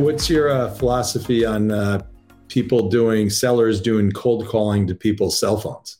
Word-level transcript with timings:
What's 0.00 0.30
your 0.30 0.48
uh, 0.48 0.70
philosophy 0.70 1.44
on 1.44 1.70
uh, 1.70 2.02
people 2.48 2.88
doing 2.88 3.28
sellers 3.28 3.82
doing 3.82 4.10
cold 4.12 4.48
calling 4.48 4.86
to 4.86 4.94
people's 4.94 5.38
cell 5.38 5.58
phones? 5.58 5.98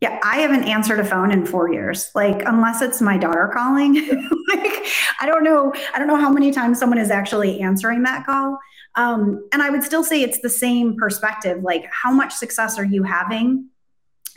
Yeah, 0.00 0.20
I 0.22 0.36
haven't 0.36 0.64
answered 0.64 1.00
a 1.00 1.04
phone 1.04 1.32
in 1.32 1.46
four 1.46 1.72
years. 1.72 2.10
Like, 2.14 2.42
unless 2.46 2.80
it's 2.80 3.00
my 3.00 3.18
daughter 3.18 3.50
calling, 3.52 3.94
like 4.54 4.86
I 5.20 5.26
don't 5.26 5.42
know. 5.42 5.72
I 5.92 5.98
don't 5.98 6.06
know 6.06 6.16
how 6.16 6.30
many 6.30 6.52
times 6.52 6.78
someone 6.78 6.98
is 6.98 7.10
actually 7.10 7.60
answering 7.60 8.04
that 8.04 8.24
call. 8.24 8.58
Um, 8.94 9.48
and 9.52 9.60
I 9.60 9.70
would 9.70 9.82
still 9.82 10.04
say 10.04 10.22
it's 10.22 10.40
the 10.40 10.50
same 10.50 10.96
perspective. 10.96 11.62
Like, 11.62 11.86
how 11.90 12.12
much 12.12 12.32
success 12.32 12.78
are 12.78 12.84
you 12.84 13.02
having 13.02 13.68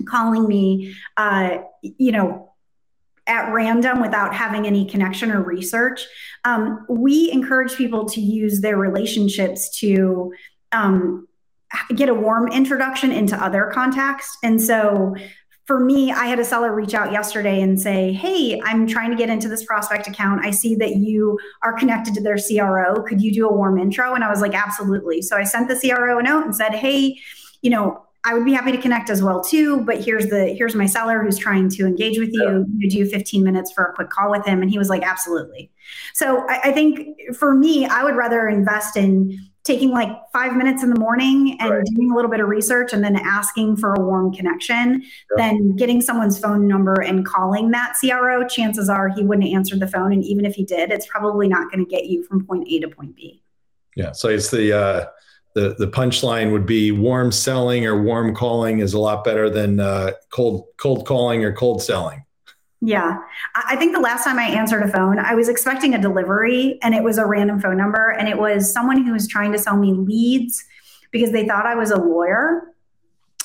calling 0.06 0.48
me? 0.48 0.96
Uh, 1.18 1.60
you 1.84 2.12
know, 2.12 2.47
at 3.28 3.52
random 3.52 4.02
without 4.02 4.34
having 4.34 4.66
any 4.66 4.86
connection 4.86 5.32
or 5.32 5.42
research. 5.42 6.06
Um, 6.46 6.86
we 6.90 7.32
encourage 7.32 7.76
people 7.76 8.06
to 8.06 8.22
use 8.22 8.62
their 8.62 8.78
relationships 8.78 9.78
to 9.80 10.34
um, 10.72 11.28
get 11.96 12.10
a 12.10 12.14
warm 12.14 12.48
introduction 12.52 13.12
into 13.12 13.36
other 13.36 13.70
contacts. 13.74 14.38
And 14.44 14.62
so 14.62 15.16
for 15.66 15.82
me, 15.82 16.14
I 16.14 16.28
had 16.28 16.40
a 16.40 16.46
seller 16.46 16.74
reach 16.74 16.94
out 16.94 17.12
yesterday 17.12 17.62
and 17.62 17.80
say, 17.80 18.14
Hey, 18.14 18.62
I'm 18.64 18.88
trying 18.88 19.12
to 19.12 19.18
get 19.18 19.30
into 19.30 19.50
this 19.50 19.66
prospect 19.66 20.08
account. 20.08 20.46
I 20.46 20.52
see 20.52 20.76
that 20.76 20.96
you 20.96 21.38
are 21.62 21.74
connected 21.74 22.14
to 22.14 22.22
their 22.22 22.38
CRO. 22.38 23.04
Could 23.04 23.22
you 23.22 23.34
do 23.34 23.50
a 23.50 23.54
warm 23.54 23.78
intro? 23.78 24.16
And 24.16 24.24
I 24.24 24.30
was 24.30 24.40
like, 24.40 24.54
Absolutely. 24.54 25.22
So 25.22 25.36
I 25.36 25.44
sent 25.44 25.68
the 25.68 25.76
CRO 25.78 26.20
a 26.20 26.24
note 26.24 26.46
and 26.46 26.56
said, 26.56 26.74
Hey, 26.74 27.20
you 27.62 27.70
know, 27.70 28.02
I 28.24 28.34
would 28.34 28.46
be 28.46 28.54
happy 28.54 28.72
to 28.72 28.78
connect 28.78 29.10
as 29.10 29.24
well 29.24 29.42
too. 29.42 29.82
But 29.82 30.04
here's 30.04 30.28
the 30.28 30.48
here's 30.48 30.76
my 30.76 30.86
seller 30.86 31.22
who's 31.22 31.38
trying 31.38 31.70
to 31.70 31.86
engage 31.86 32.20
with 32.20 32.30
you. 32.34 32.66
You 32.78 32.90
do 32.90 33.06
15 33.06 33.44
minutes 33.44 33.72
for 33.72 33.86
a 33.86 33.94
quick 33.94 34.10
call 34.10 34.32
with 34.32 34.46
him, 34.46 34.62
and 34.62 34.70
he 34.70 34.78
was 34.78 34.90
like, 34.90 35.04
absolutely. 35.04 35.72
So 36.14 36.46
I, 36.50 36.62
I 36.66 36.72
think 36.72 37.36
for 37.36 37.56
me, 37.56 37.86
I 37.86 38.04
would 38.04 38.16
rather 38.16 38.48
invest 38.48 38.98
in 38.98 39.38
taking 39.68 39.92
like 39.92 40.10
five 40.32 40.56
minutes 40.56 40.82
in 40.82 40.90
the 40.90 41.00
morning 41.00 41.58
and 41.60 41.70
right. 41.70 41.86
doing 41.94 42.10
a 42.10 42.16
little 42.16 42.32
bit 42.32 42.40
of 42.40 42.48
research 42.48 42.94
and 42.94 43.04
then 43.04 43.18
asking 43.18 43.76
for 43.76 43.94
a 43.94 44.00
warm 44.00 44.34
connection 44.34 45.04
than 45.36 45.76
getting 45.76 46.00
someone's 46.00 46.40
phone 46.40 46.68
number 46.68 47.02
and 47.02 47.26
calling 47.26 47.70
that 47.72 47.94
CRO. 48.00 48.48
Chances 48.48 48.88
are 48.90 49.10
he 49.10 49.24
wouldn't 49.24 49.48
answer 49.54 49.78
the 49.78 49.88
phone. 49.88 50.14
And 50.14 50.24
even 50.24 50.46
if 50.46 50.56
he 50.56 50.64
did, 50.64 50.90
it's 50.90 51.06
probably 51.06 51.50
not 51.50 51.70
going 51.70 51.84
to 51.84 51.90
get 51.90 52.06
you 52.06 52.24
from 52.24 52.46
point 52.46 52.66
A 52.70 52.80
to 52.80 52.88
point 52.88 53.14
B. 53.16 53.44
Yeah. 53.98 54.14
So 54.14 54.30
it's 54.30 54.50
the, 54.50 54.72
uh, 54.72 55.06
the, 55.58 55.74
the 55.80 55.88
punchline 55.88 56.52
would 56.52 56.68
be 56.68 56.92
warm 56.92 57.32
selling 57.32 57.84
or 57.88 58.00
warm 58.00 58.36
calling 58.36 58.78
is 58.78 58.94
a 58.94 59.00
lot 59.00 59.24
better 59.24 59.50
than 59.50 59.80
uh, 59.80 60.12
cold 60.30 60.66
cold 60.78 61.08
calling 61.08 61.44
or 61.44 61.52
cold 61.52 61.82
selling. 61.82 62.24
Yeah. 62.80 63.18
I 63.56 63.76
think 63.76 63.96
the 63.96 64.00
last 64.00 64.24
time 64.24 64.38
I 64.38 64.44
answered 64.44 64.84
a 64.84 64.88
phone, 64.88 65.18
I 65.18 65.34
was 65.34 65.50
expecting 65.50 65.96
a 65.96 66.02
delivery 66.02 66.78
and 66.84 66.94
it 66.94 67.02
was 67.02 67.18
a 67.18 67.26
random 67.26 67.60
phone 67.60 67.76
number 67.76 68.12
and 68.12 68.28
it 68.28 68.38
was 68.38 68.72
someone 68.72 69.04
who 69.04 69.14
was 69.14 69.28
trying 69.28 69.52
to 69.54 69.58
sell 69.58 69.78
me 69.78 69.94
leads 69.94 70.64
because 71.10 71.32
they 71.32 71.48
thought 71.48 71.66
I 71.66 71.74
was 71.74 71.90
a 71.90 71.98
lawyer 71.98 72.76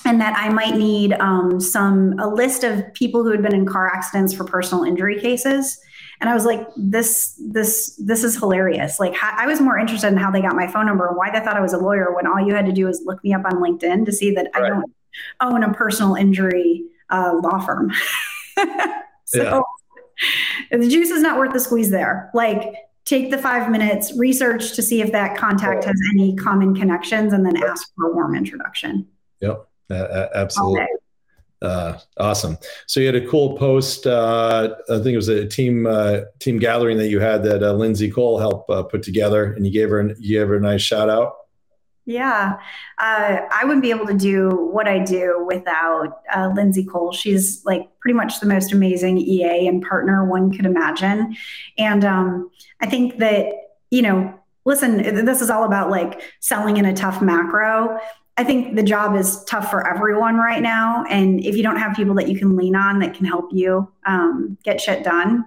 and 0.04 0.20
that 0.20 0.36
I 0.36 0.50
might 0.50 0.74
need 0.74 1.14
um, 1.14 1.60
some 1.60 2.18
a 2.18 2.28
list 2.28 2.62
of 2.62 2.92
people 2.92 3.24
who 3.24 3.30
had 3.30 3.42
been 3.42 3.54
in 3.54 3.64
car 3.64 3.86
accidents 3.86 4.34
for 4.34 4.44
personal 4.44 4.84
injury 4.84 5.18
cases. 5.18 5.80
And 6.22 6.30
I 6.30 6.34
was 6.34 6.46
like, 6.46 6.66
this 6.76 7.38
this 7.38 7.96
this 7.96 8.22
is 8.22 8.38
hilarious. 8.38 9.00
Like 9.00 9.14
I 9.20 9.46
was 9.46 9.60
more 9.60 9.76
interested 9.76 10.06
in 10.06 10.16
how 10.16 10.30
they 10.30 10.40
got 10.40 10.54
my 10.54 10.68
phone 10.68 10.86
number 10.86 11.08
and 11.08 11.16
why 11.16 11.30
they 11.30 11.44
thought 11.44 11.56
I 11.56 11.60
was 11.60 11.72
a 11.72 11.78
lawyer 11.78 12.14
when 12.14 12.28
all 12.28 12.40
you 12.40 12.54
had 12.54 12.64
to 12.66 12.72
do 12.72 12.88
is 12.88 13.02
look 13.04 13.22
me 13.24 13.34
up 13.34 13.44
on 13.44 13.54
LinkedIn 13.60 14.06
to 14.06 14.12
see 14.12 14.32
that 14.36 14.48
right. 14.54 14.64
I 14.64 14.68
don't 14.68 14.92
own 15.40 15.64
a 15.64 15.74
personal 15.74 16.14
injury 16.14 16.84
uh, 17.10 17.38
law 17.42 17.58
firm. 17.58 17.92
So 19.32 19.64
yeah. 20.70 20.76
the 20.76 20.88
juice 20.88 21.10
is 21.10 21.22
not 21.22 21.38
worth 21.38 21.54
the 21.54 21.60
squeeze 21.60 21.90
there. 21.90 22.30
Like 22.34 22.74
take 23.06 23.30
the 23.30 23.38
five 23.38 23.70
minutes, 23.70 24.16
research 24.18 24.74
to 24.74 24.82
see 24.82 25.00
if 25.00 25.10
that 25.12 25.38
contact 25.38 25.84
has 25.84 25.96
any 26.14 26.36
common 26.36 26.74
connections, 26.74 27.32
and 27.32 27.44
then 27.44 27.56
ask 27.56 27.90
for 27.96 28.10
a 28.10 28.14
warm 28.14 28.34
introduction. 28.34 29.08
Yep, 29.40 29.66
uh, 29.90 30.26
absolutely. 30.34 30.86
Uh, 31.62 31.98
awesome. 32.18 32.58
So 32.86 33.00
you 33.00 33.06
had 33.06 33.14
a 33.14 33.26
cool 33.26 33.56
post. 33.56 34.06
Uh, 34.06 34.74
I 34.90 34.94
think 34.96 35.08
it 35.08 35.16
was 35.16 35.28
a 35.28 35.46
team 35.46 35.86
uh, 35.86 36.22
team 36.40 36.58
gathering 36.58 36.98
that 36.98 37.08
you 37.08 37.20
had 37.20 37.44
that 37.44 37.62
uh, 37.62 37.72
Lindsay 37.72 38.10
Cole 38.10 38.38
helped 38.38 38.68
uh, 38.68 38.82
put 38.82 39.02
together, 39.02 39.52
and 39.52 39.64
you 39.64 39.72
gave 39.72 39.90
her 39.90 40.14
you 40.18 40.40
gave 40.40 40.48
her 40.48 40.56
a 40.56 40.60
nice 40.60 40.82
shout 40.82 41.08
out. 41.08 41.36
Yeah, 42.04 42.58
uh, 42.98 43.36
I 43.48 43.64
wouldn't 43.64 43.82
be 43.82 43.90
able 43.90 44.06
to 44.06 44.14
do 44.14 44.50
what 44.50 44.88
I 44.88 44.98
do 44.98 45.46
without 45.46 46.22
Lindsay 46.52 46.84
Cole. 46.84 47.12
She's 47.12 47.64
like 47.64 47.88
pretty 48.00 48.16
much 48.16 48.40
the 48.40 48.46
most 48.46 48.72
amazing 48.72 49.18
EA 49.18 49.68
and 49.68 49.80
partner 49.80 50.24
one 50.24 50.50
could 50.52 50.66
imagine. 50.66 51.36
And 51.78 52.04
um, 52.04 52.50
I 52.80 52.86
think 52.86 53.18
that, 53.18 53.46
you 53.92 54.02
know, 54.02 54.34
listen, 54.64 55.24
this 55.24 55.40
is 55.40 55.48
all 55.48 55.62
about 55.62 55.90
like 55.90 56.20
selling 56.40 56.76
in 56.76 56.84
a 56.84 56.92
tough 56.92 57.22
macro. 57.22 58.00
I 58.36 58.44
think 58.44 58.76
the 58.76 58.82
job 58.82 59.14
is 59.14 59.44
tough 59.44 59.70
for 59.70 59.86
everyone 59.86 60.36
right 60.36 60.62
now. 60.62 61.04
And 61.08 61.44
if 61.44 61.54
you 61.54 61.62
don't 61.62 61.76
have 61.76 61.94
people 61.94 62.14
that 62.14 62.28
you 62.28 62.38
can 62.38 62.56
lean 62.56 62.74
on 62.74 62.98
that 63.00 63.14
can 63.14 63.26
help 63.26 63.50
you 63.52 63.92
um, 64.06 64.56
get 64.64 64.80
shit 64.80 65.04
done, 65.04 65.44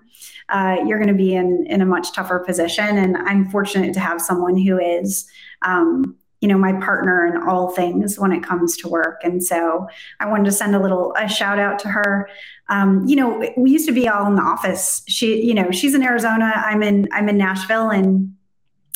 uh, 0.49 0.77
you're 0.85 0.99
going 0.99 1.09
to 1.09 1.15
be 1.15 1.33
in, 1.33 1.65
in 1.67 1.81
a 1.81 1.85
much 1.85 2.13
tougher 2.13 2.39
position. 2.39 2.97
And 2.97 3.17
I'm 3.17 3.49
fortunate 3.49 3.93
to 3.95 3.99
have 3.99 4.21
someone 4.21 4.55
who 4.57 4.79
is 4.79 5.27
um, 5.63 6.15
you 6.41 6.49
know 6.49 6.59
my 6.59 6.73
partner 6.73 7.25
in 7.25 7.41
all 7.41 7.69
things 7.69 8.19
when 8.19 8.31
it 8.31 8.43
comes 8.43 8.77
to 8.77 8.87
work. 8.87 9.21
And 9.23 9.43
so 9.43 9.87
i 10.19 10.27
wanted 10.27 10.45
to 10.45 10.51
send 10.51 10.75
a 10.75 10.79
little 10.79 11.11
a 11.17 11.27
shout 11.27 11.57
out 11.57 11.79
to 11.79 11.87
her. 11.87 12.29
Um, 12.69 13.03
you 13.07 13.15
know 13.15 13.43
we 13.57 13.71
used 13.71 13.87
to 13.87 13.91
be 13.91 14.07
all 14.07 14.27
in 14.27 14.35
the 14.35 14.43
office. 14.43 15.01
She 15.07 15.41
you 15.41 15.55
know 15.55 15.71
she's 15.71 15.95
in 15.95 16.03
arizona. 16.03 16.53
I'm 16.55 16.83
in 16.83 17.07
i'm 17.11 17.29
in 17.29 17.37
nashville. 17.37 17.89
And 17.89 18.34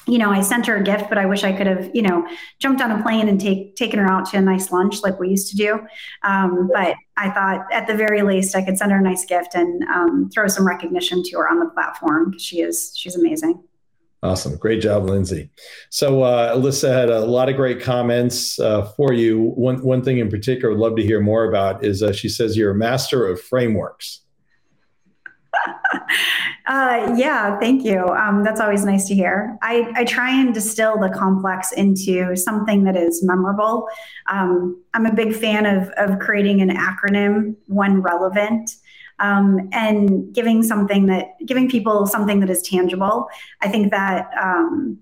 you 0.08 0.18
know 0.18 0.32
i 0.32 0.42
sent 0.42 0.66
her 0.66 0.78
a 0.78 0.84
gift 0.84 1.10
but 1.10 1.18
i 1.18 1.26
wish 1.26 1.44
i 1.44 1.52
could 1.52 1.68
have 1.68 1.90
you 1.94 2.02
know 2.02 2.26
jumped 2.60 2.82
on 2.82 2.92
a 2.92 3.02
plane 3.04 3.28
and 3.28 3.40
take 3.40 3.76
taken 3.76 4.00
her 4.00 4.10
out 4.10 4.26
to 4.26 4.38
a 4.38 4.42
nice 4.42 4.72
lunch 4.72 5.02
like 5.04 5.20
we 5.20 5.30
used 5.30 5.50
to 5.50 5.58
do 5.58 5.80
um, 6.24 6.70
but 6.74 6.96
i 7.18 7.30
thought 7.30 7.66
at 7.72 7.88
the 7.88 7.94
very 7.94 8.22
least 8.22 8.56
i 8.56 8.62
could 8.62 8.78
send 8.78 8.92
her 8.92 8.98
a 8.98 9.02
nice 9.02 9.26
gift 9.26 9.56
and 9.56 9.84
um, 9.84 10.30
throw 10.34 10.48
some 10.48 10.66
recognition 10.66 11.22
to 11.24 11.38
her 11.38 11.50
on 11.50 11.60
the 11.60 11.70
platform 11.72 12.30
because 12.30 12.44
she 12.44 12.62
is 12.62 12.94
she's 12.96 13.16
amazing 13.16 13.62
Awesome. 14.22 14.58
Great 14.58 14.82
job, 14.82 15.06
Lindsay. 15.06 15.50
So, 15.90 16.24
uh, 16.24 16.54
Alyssa 16.54 16.92
had 16.92 17.10
a 17.10 17.22
lot 17.22 17.48
of 17.48 17.56
great 17.56 17.82
comments 17.82 18.60
uh, 18.60 18.84
for 18.98 19.14
you. 19.14 19.54
One, 19.56 19.82
one 19.82 20.04
thing 20.04 20.18
in 20.18 20.30
particular, 20.30 20.74
I'd 20.74 20.80
love 20.80 20.98
to 20.98 21.04
hear 21.04 21.22
more 21.22 21.48
about 21.48 21.86
is 21.86 22.04
uh, 22.04 22.12
she 22.12 22.28
says 22.28 22.58
you're 22.58 22.72
a 22.72 22.76
master 22.76 23.26
of 23.26 23.40
frameworks. 23.40 24.20
Uh, 26.66 27.16
yeah, 27.18 27.58
thank 27.60 27.84
you. 27.84 28.06
Um, 28.10 28.44
that's 28.44 28.60
always 28.60 28.86
nice 28.86 29.08
to 29.08 29.16
hear. 29.16 29.58
I, 29.64 29.92
I, 29.96 30.06
try 30.06 30.30
and 30.30 30.54
distill 30.54 31.00
the 31.00 31.10
complex 31.10 31.72
into 31.72 32.36
something 32.36 32.84
that 32.84 32.96
is 32.96 33.24
memorable. 33.24 33.88
Um, 34.28 34.80
I'm 34.94 35.08
a 35.08 35.14
big 35.14 35.36
fan 35.36 35.66
of, 35.66 35.90
of 35.98 36.20
creating 36.20 36.62
an 36.62 36.70
acronym 36.70 37.56
when 37.66 38.04
relevant 38.04 38.70
um, 39.20 39.70
and 39.72 40.34
giving 40.34 40.62
something 40.62 41.08
that 41.08 41.30
giving 41.46 41.70
people 41.70 42.06
something 42.06 42.40
that 42.40 42.50
is 42.50 42.62
tangible. 42.62 43.28
I 43.62 43.70
think 43.70 43.92
that 43.92 44.30
um, 44.40 45.00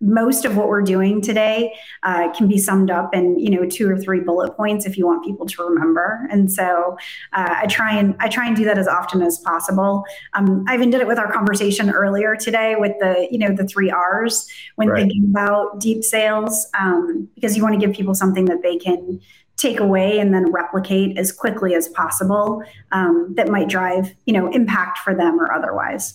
most 0.00 0.44
of 0.44 0.56
what 0.56 0.68
we're 0.68 0.82
doing 0.82 1.20
today 1.20 1.74
uh, 2.04 2.32
can 2.32 2.46
be 2.46 2.56
summed 2.56 2.90
up 2.90 3.14
in 3.14 3.38
you 3.38 3.50
know 3.50 3.66
two 3.66 3.90
or 3.90 3.98
three 3.98 4.20
bullet 4.20 4.56
points 4.56 4.86
if 4.86 4.96
you 4.96 5.06
want 5.06 5.24
people 5.24 5.46
to 5.46 5.62
remember. 5.62 6.26
And 6.30 6.50
so 6.50 6.96
uh, 7.32 7.54
i 7.56 7.66
try 7.66 7.96
and 7.96 8.14
i 8.20 8.28
try 8.28 8.46
and 8.46 8.56
do 8.56 8.64
that 8.64 8.78
as 8.78 8.86
often 8.86 9.22
as 9.22 9.38
possible. 9.38 10.04
Um, 10.34 10.64
i 10.68 10.74
even 10.74 10.90
did 10.90 11.00
it 11.00 11.06
with 11.06 11.18
our 11.18 11.32
conversation 11.32 11.90
earlier 11.90 12.36
today 12.36 12.76
with 12.78 12.92
the 13.00 13.26
you 13.30 13.38
know 13.38 13.54
the 13.54 13.66
three 13.66 13.90
r's 13.90 14.48
when 14.76 14.88
right. 14.88 15.00
thinking 15.00 15.24
about 15.30 15.80
deep 15.80 16.04
sales 16.04 16.68
um, 16.78 17.28
because 17.34 17.56
you 17.56 17.62
want 17.62 17.78
to 17.78 17.84
give 17.84 17.94
people 17.94 18.14
something 18.14 18.44
that 18.46 18.62
they 18.62 18.76
can 18.76 19.20
take 19.56 19.80
away 19.80 20.20
and 20.20 20.32
then 20.32 20.52
replicate 20.52 21.18
as 21.18 21.32
quickly 21.32 21.74
as 21.74 21.88
possible 21.88 22.62
um, 22.92 23.34
that 23.36 23.48
might 23.48 23.68
drive 23.68 24.14
you 24.26 24.32
know 24.32 24.48
impact 24.52 24.98
for 24.98 25.14
them 25.14 25.40
or 25.40 25.52
otherwise. 25.52 26.14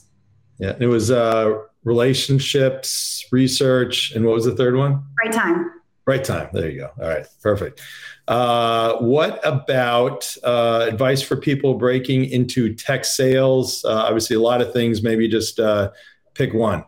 Yeah 0.57 0.75
it 0.79 0.87
was 0.87 1.11
uh, 1.11 1.59
relationships 1.83 3.25
research 3.31 4.11
and 4.13 4.25
what 4.25 4.35
was 4.35 4.45
the 4.45 4.55
third 4.55 4.75
one? 4.75 5.03
Right 5.23 5.33
time. 5.33 5.71
Right 6.05 6.23
time. 6.23 6.49
There 6.53 6.69
you 6.69 6.81
go. 6.81 6.91
All 7.01 7.07
right. 7.07 7.25
Perfect. 7.41 7.81
Uh, 8.27 8.97
what 8.97 9.39
about 9.45 10.35
uh, 10.43 10.85
advice 10.89 11.21
for 11.21 11.37
people 11.37 11.75
breaking 11.75 12.25
into 12.25 12.73
tech 12.73 13.05
sales? 13.05 13.83
Uh, 13.85 14.05
obviously 14.07 14.35
a 14.35 14.39
lot 14.39 14.61
of 14.61 14.73
things. 14.73 15.01
Maybe 15.01 15.27
just 15.27 15.59
uh, 15.59 15.91
pick 16.33 16.53
one. 16.53 16.83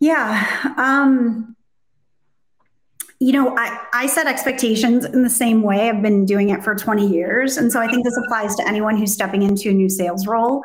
Yeah. 0.00 0.74
Um, 0.76 1.56
you 3.20 3.32
know, 3.32 3.54
I, 3.56 3.86
I 3.92 4.06
set 4.06 4.26
expectations 4.26 5.04
in 5.04 5.22
the 5.22 5.30
same 5.30 5.62
way. 5.62 5.90
I've 5.90 6.02
been 6.02 6.24
doing 6.24 6.48
it 6.48 6.64
for 6.64 6.74
20 6.74 7.06
years. 7.06 7.58
And 7.58 7.70
so 7.70 7.78
I 7.78 7.86
think 7.86 8.04
this 8.04 8.16
applies 8.24 8.56
to 8.56 8.66
anyone 8.66 8.96
who's 8.96 9.12
stepping 9.12 9.42
into 9.42 9.68
a 9.68 9.72
new 9.74 9.90
sales 9.90 10.26
role. 10.26 10.64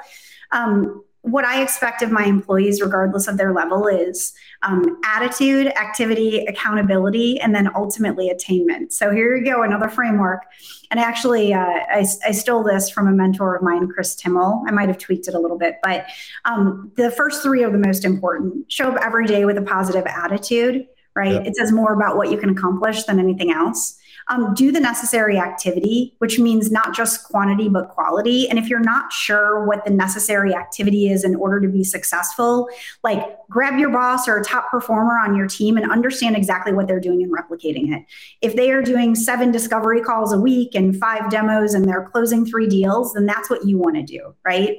Um, 0.54 1.04
what 1.26 1.44
I 1.44 1.62
expect 1.62 2.04
of 2.04 2.12
my 2.12 2.24
employees, 2.24 2.82
regardless 2.82 3.28
of 3.28 3.38
their 3.38 3.52
level, 3.52 3.88
is 3.88 4.34
um, 4.62 5.00
attitude, 5.04 5.68
activity, 5.68 6.46
accountability, 6.46 7.40
and 7.40 7.54
then 7.54 7.70
ultimately 7.76 8.30
attainment. 8.30 8.94
So 8.94 9.12
here 9.12 9.36
you 9.36 9.44
go, 9.44 9.64
another 9.64 9.90
framework. 9.90 10.44
And 10.92 11.00
actually, 11.00 11.52
uh, 11.52 11.60
I, 11.60 12.06
I, 12.24 12.32
stole 12.32 12.64
this 12.64 12.92
from 12.92 13.08
a 13.08 13.12
mentor 13.12 13.56
of 13.56 13.64
mine, 13.64 13.88
Chris 13.88 14.16
Timmel. 14.16 14.64
I 14.68 14.72
might 14.72 14.88
have 14.88 15.00
tweaked 15.00 15.28
it 15.28 15.34
a 15.34 15.40
little 15.40 15.58
bit, 15.58 15.78
but 15.82 16.06
um, 16.46 16.92
the 16.96 17.10
first 17.10 17.42
three 17.42 17.64
are 17.64 17.72
the 17.72 17.80
most 17.80 18.06
important. 18.06 18.72
Show 18.72 18.92
up 18.92 19.02
every 19.02 19.26
day 19.26 19.46
with 19.46 19.58
a 19.58 19.64
positive 19.64 20.06
attitude, 20.06 20.86
right? 21.16 21.34
Yep. 21.34 21.48
It 21.48 21.56
says 21.56 21.72
more 21.72 21.94
about 21.94 22.18
what 22.18 22.30
you 22.30 22.38
can 22.38 22.50
accomplish 22.52 23.04
than 23.04 23.20
anything 23.20 23.52
else 23.52 24.00
um, 24.28 24.54
do 24.56 24.72
the 24.72 24.80
necessary 24.80 25.38
activity, 25.38 26.16
which 26.18 26.40
means 26.40 26.72
not 26.72 26.96
just 26.96 27.24
quantity, 27.26 27.70
but 27.70 27.90
quality. 27.90 28.50
And 28.50 28.58
if 28.58 28.68
you're 28.68 28.80
not 28.80 29.14
sure 29.14 29.66
what 29.66 29.86
the 29.86 29.92
necessary 29.92 30.56
activity 30.56 31.10
is 31.10 31.24
in 31.24 31.36
order 31.36 31.60
to 31.62 31.68
be 31.68 31.84
successful, 31.84 32.68
like 33.04 33.24
grab 33.50 33.78
your 33.78 33.92
boss 33.92 34.28
or 34.28 34.38
a 34.40 34.44
top 34.44 34.72
performer 34.72 35.20
on 35.20 35.36
your 35.36 35.48
team 35.48 35.78
and 35.78 35.92
understand 35.92 36.36
exactly 36.36 36.74
what 36.74 36.88
they're 36.88 37.00
doing 37.00 37.22
and 37.22 37.32
replicating 37.32 37.96
it. 37.96 38.04
If 38.42 38.56
they 38.56 38.72
are 38.72 38.82
doing 38.82 39.14
seven 39.14 39.52
discovery 39.52 40.02
calls 40.02 40.34
a 40.34 40.40
week 40.40 40.74
and 40.74 40.98
five 40.98 41.30
demos 41.30 41.76
and 41.76 41.88
they're 41.88 42.10
closing 42.12 42.46
three 42.46 42.68
deals, 42.68 43.14
then 43.14 43.28
that's 43.28 43.50
what 43.50 43.66
you 43.66 43.78
want 43.78 43.96
to 43.96 44.04
do, 44.04 44.34
right? 44.44 44.78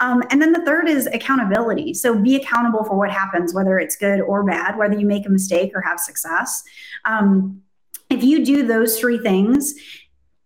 Um, 0.00 0.22
and 0.30 0.40
then 0.40 0.52
the 0.52 0.64
third 0.64 0.88
is 0.88 1.06
accountability. 1.06 1.94
So 1.94 2.18
be 2.18 2.36
accountable 2.36 2.84
for 2.84 2.96
what 2.96 3.10
happens, 3.10 3.54
whether 3.54 3.78
it's 3.78 3.96
good 3.96 4.20
or 4.20 4.42
bad, 4.42 4.76
whether 4.78 4.98
you 4.98 5.06
make 5.06 5.26
a 5.26 5.30
mistake 5.30 5.72
or 5.74 5.82
have 5.82 6.00
success. 6.00 6.62
Um, 7.04 7.62
if 8.10 8.22
you 8.22 8.44
do 8.44 8.66
those 8.66 8.98
three 8.98 9.18
things, 9.18 9.74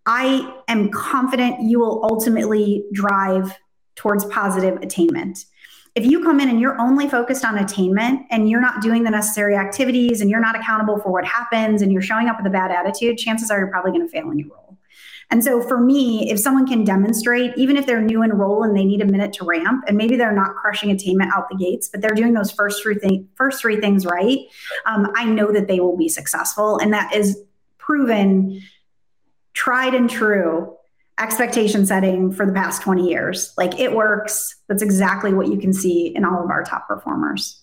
I 0.06 0.62
am 0.68 0.90
confident 0.90 1.62
you 1.62 1.78
will 1.78 2.04
ultimately 2.10 2.84
drive 2.92 3.56
towards 3.96 4.24
positive 4.26 4.76
attainment. 4.82 5.44
If 5.94 6.06
you 6.06 6.22
come 6.22 6.40
in 6.40 6.48
and 6.48 6.60
you're 6.60 6.80
only 6.80 7.08
focused 7.08 7.44
on 7.44 7.58
attainment 7.58 8.22
and 8.30 8.48
you're 8.48 8.60
not 8.60 8.80
doing 8.80 9.02
the 9.02 9.10
necessary 9.10 9.56
activities 9.56 10.20
and 10.20 10.30
you're 10.30 10.40
not 10.40 10.56
accountable 10.56 10.98
for 10.98 11.10
what 11.12 11.24
happens 11.24 11.82
and 11.82 11.92
you're 11.92 12.00
showing 12.00 12.28
up 12.28 12.38
with 12.38 12.46
a 12.46 12.50
bad 12.50 12.70
attitude, 12.70 13.18
chances 13.18 13.50
are 13.50 13.58
you're 13.58 13.68
probably 13.68 13.90
going 13.90 14.06
to 14.06 14.08
fail 14.08 14.30
in 14.30 14.38
your 14.38 14.48
role. 14.48 14.78
And 15.32 15.44
so 15.44 15.62
for 15.62 15.80
me, 15.80 16.30
if 16.30 16.40
someone 16.40 16.66
can 16.66 16.82
demonstrate, 16.82 17.52
even 17.56 17.76
if 17.76 17.86
they're 17.86 18.00
new 18.00 18.22
in 18.22 18.32
role 18.32 18.64
and 18.64 18.76
they 18.76 18.84
need 18.84 19.00
a 19.00 19.04
minute 19.04 19.32
to 19.34 19.44
ramp, 19.44 19.84
and 19.86 19.96
maybe 19.96 20.16
they're 20.16 20.34
not 20.34 20.56
crushing 20.56 20.90
attainment 20.90 21.32
out 21.32 21.48
the 21.48 21.56
gates, 21.56 21.88
but 21.88 22.00
they're 22.00 22.14
doing 22.14 22.32
those 22.32 22.50
first 22.50 22.82
three 22.82 22.96
things, 22.96 23.26
first 23.36 23.60
three 23.60 23.80
things 23.80 24.04
right, 24.04 24.38
um, 24.86 25.08
I 25.14 25.24
know 25.26 25.52
that 25.52 25.68
they 25.68 25.78
will 25.78 25.96
be 25.96 26.08
successful. 26.08 26.78
And 26.78 26.92
that 26.92 27.14
is 27.14 27.40
proven 27.90 28.62
tried 29.52 29.94
and 29.94 30.08
true 30.08 30.76
expectation 31.18 31.84
setting 31.84 32.30
for 32.30 32.46
the 32.46 32.52
past 32.52 32.82
20 32.82 33.08
years. 33.08 33.52
Like 33.58 33.80
it 33.80 33.96
works. 33.96 34.54
That's 34.68 34.80
exactly 34.80 35.34
what 35.34 35.48
you 35.48 35.58
can 35.58 35.72
see 35.72 36.14
in 36.14 36.24
all 36.24 36.44
of 36.44 36.50
our 36.50 36.62
top 36.62 36.86
performers. 36.86 37.60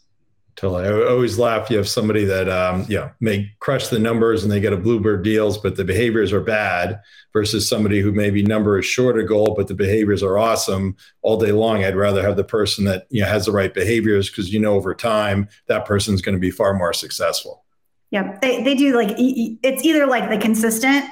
Totally. 0.57 0.85
I 0.85 1.09
always 1.09 1.39
laugh. 1.39 1.69
You 1.69 1.77
have 1.77 1.87
somebody 1.87 2.25
that, 2.25 2.49
um, 2.49 2.85
you 2.89 2.97
know, 2.97 3.09
may 3.21 3.49
crush 3.59 3.87
the 3.87 3.99
numbers 3.99 4.43
and 4.43 4.51
they 4.51 4.59
get 4.59 4.73
a 4.73 4.77
bluebird 4.77 5.23
deals, 5.23 5.57
but 5.57 5.77
the 5.77 5.85
behaviors 5.85 6.33
are 6.33 6.41
bad 6.41 6.99
versus 7.31 7.69
somebody 7.69 8.01
who 8.01 8.11
maybe 8.11 8.43
number 8.43 8.77
is 8.77 8.85
short 8.85 9.17
of 9.17 9.29
goal, 9.29 9.53
but 9.55 9.69
the 9.69 9.75
behaviors 9.75 10.23
are 10.23 10.37
awesome 10.37 10.97
all 11.21 11.37
day 11.37 11.53
long. 11.53 11.85
I'd 11.85 11.95
rather 11.95 12.21
have 12.21 12.35
the 12.35 12.43
person 12.43 12.83
that, 12.83 13.07
you 13.09 13.21
know, 13.21 13.29
has 13.29 13.45
the 13.45 13.53
right 13.53 13.73
behaviors 13.73 14.29
because, 14.29 14.51
you 14.51 14.59
know, 14.59 14.73
over 14.73 14.93
time, 14.93 15.47
that 15.67 15.85
person's 15.85 16.21
going 16.21 16.35
to 16.35 16.41
be 16.41 16.51
far 16.51 16.73
more 16.73 16.91
successful. 16.91 17.63
Yeah, 18.11 18.37
they, 18.41 18.63
they 18.63 18.75
do 18.75 18.95
like 18.95 19.15
it's 19.17 19.83
either 19.83 20.05
like 20.05 20.29
the 20.29 20.37
consistent, 20.37 21.05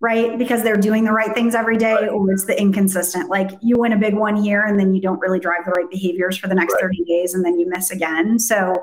right? 0.00 0.36
Because 0.36 0.62
they're 0.62 0.76
doing 0.76 1.04
the 1.04 1.12
right 1.12 1.34
things 1.34 1.54
every 1.54 1.78
day, 1.78 1.94
right. 1.94 2.08
or 2.10 2.30
it's 2.30 2.44
the 2.44 2.60
inconsistent. 2.60 3.30
Like 3.30 3.50
you 3.62 3.78
win 3.78 3.92
a 3.92 3.96
big 3.96 4.14
one 4.14 4.36
here 4.36 4.62
and 4.62 4.78
then 4.78 4.94
you 4.94 5.00
don't 5.00 5.18
really 5.18 5.40
drive 5.40 5.64
the 5.64 5.70
right 5.70 5.88
behaviors 5.90 6.36
for 6.36 6.48
the 6.48 6.54
next 6.54 6.74
right. 6.74 6.82
30 6.82 7.04
days 7.04 7.32
and 7.32 7.42
then 7.42 7.58
you 7.58 7.66
miss 7.68 7.90
again. 7.90 8.38
So 8.38 8.74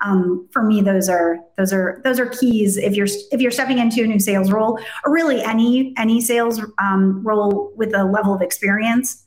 um, 0.00 0.48
for 0.52 0.62
me, 0.62 0.80
those 0.80 1.10
are 1.10 1.38
those 1.58 1.72
are 1.72 2.00
those 2.02 2.18
are 2.18 2.26
keys 2.26 2.78
if 2.78 2.94
you're 2.94 3.08
if 3.30 3.42
you're 3.42 3.50
stepping 3.50 3.78
into 3.78 4.02
a 4.04 4.06
new 4.06 4.18
sales 4.18 4.50
role 4.50 4.78
or 5.04 5.12
really 5.12 5.42
any 5.42 5.92
any 5.98 6.20
sales 6.20 6.62
um, 6.78 7.22
role 7.22 7.72
with 7.76 7.94
a 7.94 8.04
level 8.04 8.32
of 8.32 8.40
experience 8.40 9.26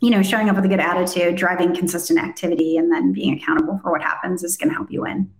you 0.00 0.08
know, 0.08 0.22
showing 0.22 0.48
up 0.48 0.56
with 0.56 0.64
a 0.64 0.68
good 0.68 0.80
attitude, 0.80 1.36
driving 1.36 1.74
consistent 1.74 2.18
activity, 2.18 2.78
and 2.78 2.90
then 2.90 3.12
being 3.12 3.36
accountable 3.36 3.78
for 3.82 3.92
what 3.92 4.02
happens 4.02 4.42
is 4.42 4.56
going 4.56 4.70
to 4.70 4.74
help 4.74 4.90
you 4.90 5.02
win. 5.02 5.30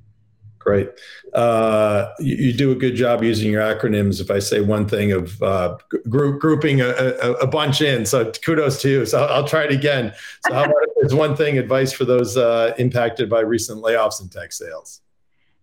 Great. 0.60 0.90
Uh, 1.32 2.10
you, 2.18 2.36
you, 2.36 2.52
do 2.52 2.70
a 2.70 2.74
good 2.74 2.94
job 2.94 3.24
using 3.24 3.50
your 3.50 3.62
acronyms. 3.62 4.20
If 4.20 4.30
I 4.30 4.40
say 4.40 4.60
one 4.60 4.86
thing 4.86 5.10
of 5.10 5.42
uh, 5.42 5.78
group, 6.06 6.38
grouping 6.38 6.82
a, 6.82 6.88
a, 6.88 7.32
a, 7.32 7.46
bunch 7.46 7.80
in, 7.80 8.04
so 8.04 8.30
kudos 8.30 8.80
to 8.82 8.90
you. 8.90 9.06
So 9.06 9.22
I'll, 9.22 9.36
I'll 9.36 9.48
try 9.48 9.64
it 9.64 9.72
again. 9.72 10.12
So 10.46 10.52
how 10.52 10.64
about 10.64 10.74
there's 11.00 11.14
one 11.14 11.34
thing 11.34 11.56
advice 11.56 11.94
for 11.94 12.04
those 12.04 12.36
uh, 12.36 12.74
impacted 12.76 13.30
by 13.30 13.40
recent 13.40 13.82
layoffs 13.82 14.20
in 14.20 14.28
tech 14.28 14.52
sales? 14.52 15.00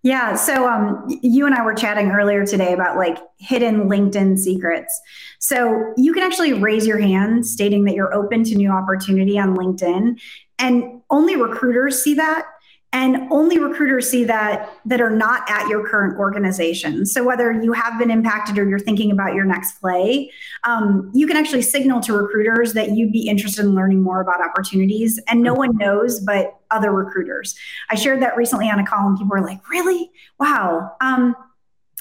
Yeah. 0.01 0.35
So 0.35 0.67
um, 0.67 1.05
you 1.21 1.45
and 1.45 1.53
I 1.53 1.63
were 1.63 1.75
chatting 1.75 2.09
earlier 2.09 2.43
today 2.43 2.73
about 2.73 2.97
like 2.97 3.19
hidden 3.37 3.89
LinkedIn 3.89 4.39
secrets. 4.39 4.99
So 5.37 5.93
you 5.95 6.11
can 6.11 6.23
actually 6.23 6.53
raise 6.53 6.87
your 6.87 6.99
hand 6.99 7.45
stating 7.45 7.83
that 7.85 7.93
you're 7.93 8.15
open 8.15 8.43
to 8.45 8.55
new 8.55 8.71
opportunity 8.71 9.37
on 9.37 9.55
LinkedIn, 9.55 10.19
and 10.57 11.01
only 11.11 11.35
recruiters 11.35 12.01
see 12.01 12.15
that 12.15 12.47
and 12.93 13.27
only 13.31 13.59
recruiters 13.59 14.09
see 14.09 14.23
that 14.23 14.69
that 14.85 15.01
are 15.01 15.09
not 15.09 15.49
at 15.49 15.67
your 15.67 15.87
current 15.87 16.17
organization. 16.17 17.05
So 17.05 17.23
whether 17.23 17.51
you 17.51 17.73
have 17.73 17.99
been 17.99 18.09
impacted 18.09 18.57
or 18.57 18.67
you're 18.67 18.79
thinking 18.79 19.11
about 19.11 19.33
your 19.33 19.45
next 19.45 19.79
play 19.79 20.31
um, 20.63 21.11
you 21.13 21.27
can 21.27 21.37
actually 21.37 21.61
signal 21.61 22.01
to 22.01 22.13
recruiters 22.13 22.73
that 22.73 22.91
you'd 22.91 23.11
be 23.11 23.27
interested 23.27 23.65
in 23.65 23.75
learning 23.75 24.01
more 24.01 24.21
about 24.21 24.41
opportunities. 24.41 25.19
And 25.27 25.41
no 25.41 25.53
one 25.53 25.77
knows 25.77 26.19
but 26.19 26.59
other 26.71 26.91
recruiters. 26.91 27.55
I 27.89 27.95
shared 27.95 28.21
that 28.21 28.35
recently 28.35 28.69
on 28.69 28.79
a 28.79 28.85
call 28.85 29.07
and 29.07 29.17
people 29.17 29.29
were 29.29 29.41
like 29.41 29.67
really? 29.69 30.11
Wow. 30.39 30.95
Um, 31.01 31.35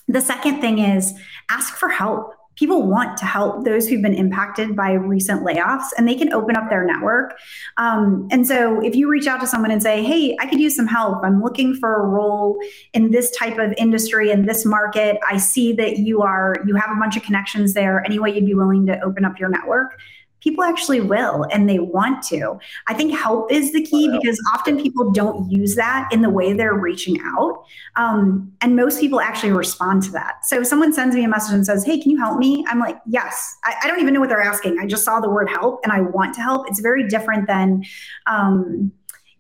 the 0.09 0.21
second 0.21 0.61
thing 0.61 0.79
is 0.79 1.15
ask 1.51 1.75
for 1.75 1.89
help 1.89 2.35
people 2.57 2.87
want 2.87 3.17
to 3.19 3.25
help 3.25 3.65
those 3.65 3.89
who've 3.89 4.03
been 4.03 4.15
impacted 4.15 4.75
by 4.75 4.93
recent 4.93 5.45
layoffs 5.45 5.89
and 5.97 6.09
they 6.09 6.15
can 6.15 6.33
open 6.33 6.57
up 6.57 6.69
their 6.69 6.85
network. 6.85 7.39
Um, 7.77 8.27
and 8.31 8.47
so 8.47 8.83
if 8.85 8.97
you 8.97 9.09
reach 9.09 9.27
out 9.27 9.41
to 9.41 9.47
someone 9.47 9.71
and 9.71 9.83
say 9.83 10.03
hey 10.03 10.37
i 10.41 10.47
could 10.47 10.61
use 10.61 10.75
some 10.75 10.87
help. 10.87 11.23
I'm 11.23 11.43
looking 11.43 11.75
for 11.75 12.03
a 12.03 12.07
role 12.07 12.59
in 12.93 13.11
this 13.11 13.31
type 13.31 13.59
of 13.59 13.73
industry 13.77 14.31
in 14.31 14.47
this 14.47 14.65
market. 14.65 15.19
I 15.29 15.37
see 15.37 15.73
that 15.75 15.99
you 15.99 16.23
are 16.23 16.57
you 16.67 16.75
have 16.75 16.91
a 16.91 16.99
bunch 16.99 17.17
of 17.17 17.23
connections 17.23 17.75
there. 17.75 18.05
Any 18.05 18.19
way 18.19 18.35
you'd 18.35 18.47
be 18.47 18.55
willing 18.55 18.87
to 18.87 18.99
open 19.01 19.25
up 19.25 19.39
your 19.39 19.49
network 19.49 19.99
people 20.47 20.63
actually 20.63 21.01
will 21.01 21.45
and 21.51 21.69
they 21.69 21.81
want 21.81 22.23
to. 22.23 22.57
I 22.87 22.95
think 22.95 23.13
help 23.13 23.51
is 23.51 23.73
the 23.73 23.83
key 23.83 24.09
because 24.09 24.41
often 24.55 24.81
people 24.81 25.11
don't 25.11 25.51
use 25.51 25.75
that 25.75 26.09
in 26.13 26.23
the 26.23 26.31
way 26.31 26.53
they're 26.53 26.79
reaching 26.79 27.19
out. 27.21 27.65
Um, 27.97 28.53
and 28.61 28.77
most 28.77 29.01
people 29.01 29.21
actually 29.21 29.51
respond 29.51 30.05
to 30.05 30.13
that. 30.13 30.45
So 30.45 30.61
if 30.61 30.69
someone 30.69 30.93
sends 30.93 31.17
me 31.17 31.25
a 31.25 31.29
message 31.29 31.53
and 31.53 31.67
says, 31.67 31.85
Hey, 31.85 31.99
can 31.99 32.13
you 32.13 32.19
help 32.19 32.39
me? 32.39 32.65
I'm 32.69 32.79
like, 32.79 32.97
Yes. 33.09 33.57
I, 33.65 33.75
I 33.83 33.89
don't 33.89 34.01
even 34.01 34.15
know 34.15 34.21
what 34.21 34.29
they're 34.29 34.41
asking. 34.41 34.79
I 34.79 34.87
just 34.87 35.05
saw 35.05 35.19
the 35.19 35.29
word 35.29 35.49
help 35.51 35.81
and 35.83 35.93
I 35.93 36.03
want 36.03 36.37
to 36.37 36.43
help. 36.43 36.69
It's 36.69 36.79
very 36.79 37.09
different 37.09 37.49
than, 37.49 37.83
um, 38.27 38.93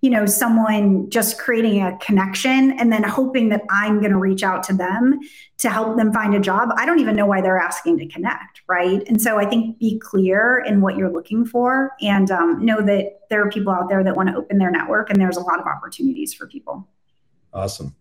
you 0.07 0.13
know 0.13 0.25
someone 0.25 1.11
just 1.11 1.37
creating 1.37 1.83
a 1.83 1.99
connection 1.99 2.79
and 2.79 2.93
then 2.93 3.03
hoping 3.03 3.49
that 3.49 3.63
i'm 3.71 3.99
going 3.99 4.13
to 4.13 4.19
reach 4.19 4.45
out 4.45 4.63
to 4.63 4.73
them 4.73 5.19
to 5.59 5.69
help 5.69 5.97
them 5.97 6.13
find 6.13 6.33
a 6.33 6.39
job 6.39 6.69
i 6.77 6.87
don't 6.87 7.01
even 7.01 7.17
know 7.17 7.27
why 7.27 7.41
they're 7.41 7.59
asking 7.59 7.99
to 7.99 8.07
connect 8.07 8.63
right? 8.69 9.03
And 9.09 9.21
so 9.21 9.37
i 9.39 9.45
think 9.45 9.81
be 9.81 9.99
clear 9.99 10.63
in 10.65 10.81
what 10.81 10.97
you're 10.97 11.11
looking 11.11 11.45
for 11.45 11.91
and 12.01 12.31
um, 12.31 12.65
know 12.65 12.81
that 12.83 13.23
there 13.31 13.45
are 13.45 13.51
people 13.51 13.73
out 13.73 13.89
there 13.89 14.05
that 14.05 14.15
want 14.15 14.29
to 14.29 14.37
open 14.37 14.59
their 14.59 14.71
network 14.71 15.11
and 15.11 15.21
there's 15.21 15.37
a 15.37 15.41
lot 15.41 15.59
of 15.59 15.67
opportunities 15.67 16.33
for 16.33 16.47
people. 16.47 16.87
Awesome. 17.53 17.97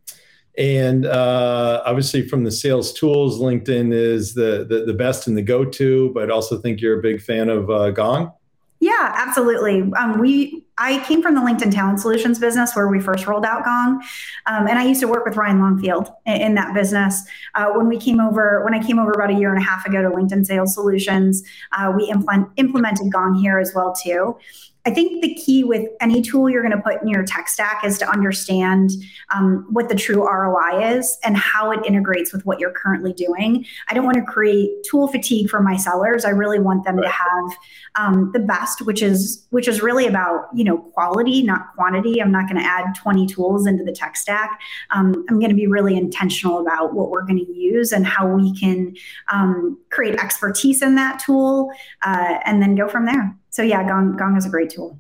And 0.60 1.08
uh, 1.08 1.82
obviously 1.86 2.28
from 2.28 2.44
the 2.44 2.52
sales 2.52 2.94
tools 2.94 3.40
linkedin 3.40 3.92
is 3.92 4.36
the, 4.36 4.64
the, 4.70 4.86
the 4.86 4.94
best 4.94 5.28
and 5.28 5.36
the 5.36 5.42
go-to 5.42 6.12
but 6.14 6.30
I 6.30 6.34
also 6.36 6.60
think 6.60 6.82
you're 6.82 7.00
a 7.00 7.02
big 7.02 7.20
fan 7.20 7.50
of 7.50 7.72
uh, 7.72 7.90
gong? 7.90 8.32
Yeah, 8.80 9.14
absolutely. 9.16 9.92
Um, 9.94 10.20
we 10.20 10.65
I 10.78 11.04
came 11.06 11.22
from 11.22 11.36
the 11.36 11.42
LinkedIn 11.42 11.74
Talent 11.74 12.00
Solutions 12.02 12.38
business 12.38 12.76
where 12.76 12.88
we 12.88 13.00
first 13.00 13.28
rolled 13.28 13.46
out 13.46 13.64
Gong, 13.64 14.04
um, 14.46 14.68
and 14.68 14.78
I 14.78 14.86
used 14.86 15.00
to 15.02 15.08
work 15.08 15.26
with 15.26 15.38
Ryan 15.38 15.60
Longfield 15.60 16.12
in, 16.26 16.42
in 16.42 16.56
that 16.56 16.74
business. 16.74 17.24
Uh, 17.54 17.68
when 17.74 17.88
we 17.88 17.98
came 17.98 18.20
over, 18.20 18.62
when 18.66 18.74
I 18.74 18.86
came 18.86 19.00
over 19.00 19.12
about 19.12 19.30
a 19.30 19.34
year 19.34 19.54
and 19.54 19.62
a 19.62 19.66
half 19.66 19.86
ago 19.86 20.02
to 20.02 20.10
LinkedIn 20.10 20.46
Sales 20.46 20.74
Solutions, 20.74 21.44
uh, 21.72 21.94
we 21.96 22.10
implement, 22.10 22.50
implemented 22.58 23.12
Gong 23.12 23.36
here 23.36 23.58
as 23.58 23.74
well 23.74 23.94
too. 23.94 24.38
I 24.86 24.92
think 24.92 25.24
the 25.24 25.34
key 25.34 25.64
with 25.64 25.90
any 26.00 26.22
tool 26.22 26.48
you're 26.48 26.62
going 26.62 26.76
to 26.76 26.82
put 26.82 27.02
in 27.02 27.08
your 27.08 27.24
tech 27.24 27.48
stack 27.48 27.84
is 27.84 27.98
to 27.98 28.10
understand 28.10 28.92
um, 29.34 29.66
what 29.72 29.90
the 29.90 29.96
true 29.96 30.28
ROI 30.28 30.98
is 30.98 31.18
and 31.24 31.36
how 31.36 31.72
it 31.72 31.84
integrates 31.86 32.32
with 32.32 32.46
what 32.46 32.60
you're 32.60 32.72
currently 32.72 33.12
doing. 33.12 33.66
I 33.90 33.96
don't 33.96 34.06
want 34.06 34.18
to 34.18 34.24
create 34.24 34.70
tool 34.84 35.08
fatigue 35.08 35.50
for 35.50 35.60
my 35.60 35.76
sellers. 35.76 36.24
I 36.24 36.30
really 36.30 36.60
want 36.60 36.84
them 36.86 36.98
right. 36.98 37.04
to 37.04 37.10
have 37.10 37.58
um, 37.96 38.32
the 38.34 38.40
best, 38.40 38.84
which 38.84 39.02
is 39.02 39.48
which 39.50 39.68
is 39.68 39.82
really 39.82 40.06
about 40.06 40.50
you 40.54 40.64
know 40.64 40.78
quality, 40.78 41.42
not 41.42 41.74
quantity. 41.76 42.22
I'm 42.22 42.32
not 42.32 42.48
going 42.48 42.62
to 42.62 42.68
add 42.68 42.94
20 42.96 43.26
tools 43.26 43.66
into 43.66 43.84
the 43.84 43.92
tech 43.92 44.16
stack. 44.16 44.60
Um, 44.92 45.26
I'm 45.30 45.40
going 45.40 45.50
to 45.50 45.56
be 45.56 45.68
really 45.68 45.98
intentional 45.98 46.60
about 46.60 46.94
what 46.94 47.10
we're 47.10 47.26
going 47.26 47.44
to 47.44 47.52
use 47.52 47.92
and 47.92 48.06
how 48.06 48.28
we 48.28 48.54
can 48.54 48.96
um, 49.32 49.80
create 49.90 50.20
expertise 50.20 50.84
in 50.84 50.94
that 50.96 51.20
tool, 51.20 51.72
uh, 52.04 52.38
and 52.46 52.62
then 52.62 52.76
go 52.76 52.88
from 52.88 53.06
there 53.06 53.36
so 53.56 53.62
yeah, 53.62 53.88
Gong 53.88 54.18
Gong 54.18 54.36
is 54.36 54.46
a 54.46 54.50
great 54.50 54.70
tool. 54.70 55.00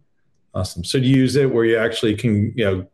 Awesome. 0.53 0.85
So 0.85 0.97
do 0.97 1.05
you 1.05 1.17
use 1.17 1.35
it 1.35 1.53
where 1.53 1.65
you 1.65 1.77
actually 1.77 2.15
can, 2.15 2.53
you 2.55 2.63
know, 2.63 2.87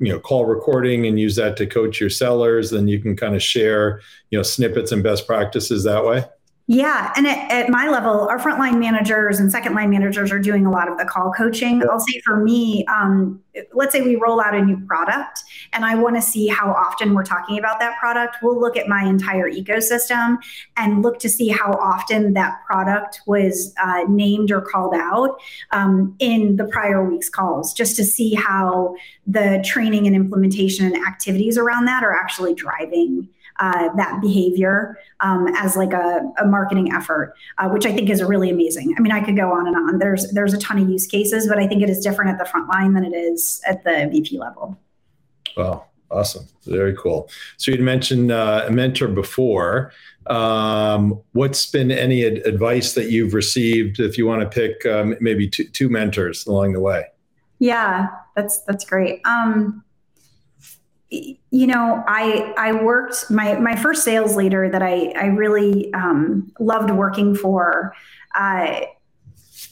you 0.00 0.12
know, 0.12 0.18
call 0.18 0.44
recording 0.44 1.06
and 1.06 1.20
use 1.20 1.36
that 1.36 1.56
to 1.58 1.66
coach 1.66 2.00
your 2.00 2.10
sellers? 2.10 2.70
Then 2.70 2.88
you 2.88 2.98
can 2.98 3.14
kind 3.14 3.36
of 3.36 3.40
share, 3.40 4.00
you 4.30 4.38
know, 4.38 4.42
snippets 4.42 4.90
and 4.90 5.04
best 5.04 5.24
practices 5.28 5.84
that 5.84 6.04
way. 6.04 6.24
Yeah. 6.66 7.12
And 7.14 7.26
at, 7.26 7.50
at, 7.50 7.68
my 7.68 7.88
level, 7.88 8.26
our 8.28 8.38
frontline 8.38 8.78
managers 8.78 9.38
and 9.38 9.52
second 9.52 9.74
line 9.74 9.90
managers 9.90 10.32
are 10.32 10.38
doing 10.38 10.64
a 10.64 10.70
lot 10.70 10.90
of 10.90 10.96
the 10.96 11.04
call 11.04 11.30
coaching. 11.30 11.82
I'll 11.90 12.00
say 12.00 12.22
for 12.24 12.38
me, 12.38 12.86
um, 12.86 13.42
let's 13.74 13.92
say 13.92 14.00
we 14.00 14.16
roll 14.16 14.40
out 14.40 14.54
a 14.54 14.62
new 14.62 14.78
product 14.86 15.44
and 15.74 15.84
I 15.84 15.94
want 15.94 16.16
to 16.16 16.22
see 16.22 16.48
how 16.48 16.72
often 16.72 17.12
we're 17.12 17.24
talking 17.24 17.58
about 17.58 17.80
that 17.80 17.98
product. 17.98 18.38
We'll 18.42 18.58
look 18.58 18.78
at 18.78 18.88
my 18.88 19.04
entire 19.04 19.50
ecosystem 19.50 20.38
and 20.78 21.02
look 21.02 21.18
to 21.18 21.28
see 21.28 21.48
how 21.48 21.72
often 21.72 22.32
that 22.32 22.62
product 22.66 23.20
was 23.26 23.74
uh, 23.82 24.04
named 24.08 24.50
or 24.50 24.62
called 24.62 24.94
out 24.94 25.38
um, 25.72 26.16
in 26.18 26.56
the 26.56 26.64
prior 26.64 27.04
week's 27.04 27.28
calls, 27.28 27.74
just 27.74 27.94
to 27.96 28.04
see 28.04 28.32
how 28.32 28.94
the 29.26 29.62
training 29.66 30.06
and 30.06 30.16
implementation 30.16 30.86
and 30.86 31.06
activities 31.06 31.58
around 31.58 31.84
that 31.84 32.02
are 32.02 32.14
actually 32.14 32.54
driving 32.54 33.28
uh, 33.60 33.88
that 33.96 34.20
behavior 34.20 34.98
um, 35.20 35.46
as 35.56 35.76
like 35.76 35.92
a, 35.92 36.20
a 36.38 36.46
marketing 36.46 36.92
effort, 36.92 37.34
uh, 37.58 37.68
which 37.68 37.86
I 37.86 37.92
think 37.92 38.10
is 38.10 38.22
really 38.22 38.50
amazing. 38.50 38.94
I 38.96 39.00
mean, 39.00 39.12
I 39.12 39.22
could 39.22 39.36
go 39.36 39.52
on 39.52 39.66
and 39.66 39.76
on. 39.76 39.98
There's 39.98 40.30
there's 40.32 40.54
a 40.54 40.58
ton 40.58 40.78
of 40.78 40.88
use 40.88 41.06
cases, 41.06 41.46
but 41.46 41.58
I 41.58 41.66
think 41.66 41.82
it 41.82 41.90
is 41.90 42.00
different 42.00 42.30
at 42.30 42.38
the 42.38 42.44
front 42.44 42.68
line 42.68 42.94
than 42.94 43.04
it 43.04 43.14
is 43.16 43.60
at 43.66 43.84
the 43.84 44.08
VP 44.10 44.38
level. 44.38 44.78
Wow, 45.56 45.84
awesome, 46.10 46.46
very 46.64 46.96
cool. 46.96 47.30
So 47.56 47.70
you'd 47.70 47.80
mentioned 47.80 48.32
uh, 48.32 48.64
a 48.66 48.70
mentor 48.70 49.08
before. 49.08 49.92
Um, 50.26 51.20
what's 51.32 51.66
been 51.70 51.90
any 51.90 52.24
ad- 52.24 52.38
advice 52.46 52.94
that 52.94 53.10
you've 53.10 53.34
received 53.34 54.00
if 54.00 54.16
you 54.16 54.26
want 54.26 54.40
to 54.40 54.48
pick 54.48 54.86
um, 54.86 55.14
maybe 55.20 55.48
two, 55.48 55.64
two 55.64 55.90
mentors 55.90 56.46
along 56.46 56.72
the 56.72 56.80
way? 56.80 57.04
Yeah, 57.58 58.08
that's 58.34 58.60
that's 58.60 58.84
great. 58.84 59.20
Um, 59.24 59.83
you 61.50 61.66
know, 61.66 62.02
I 62.06 62.52
I 62.56 62.72
worked 62.72 63.30
my 63.30 63.58
my 63.58 63.76
first 63.76 64.04
sales 64.04 64.36
leader 64.36 64.68
that 64.68 64.82
I 64.82 65.12
I 65.16 65.26
really 65.26 65.92
um, 65.94 66.52
loved 66.58 66.90
working 66.90 67.34
for. 67.34 67.94
Uh, 68.34 68.80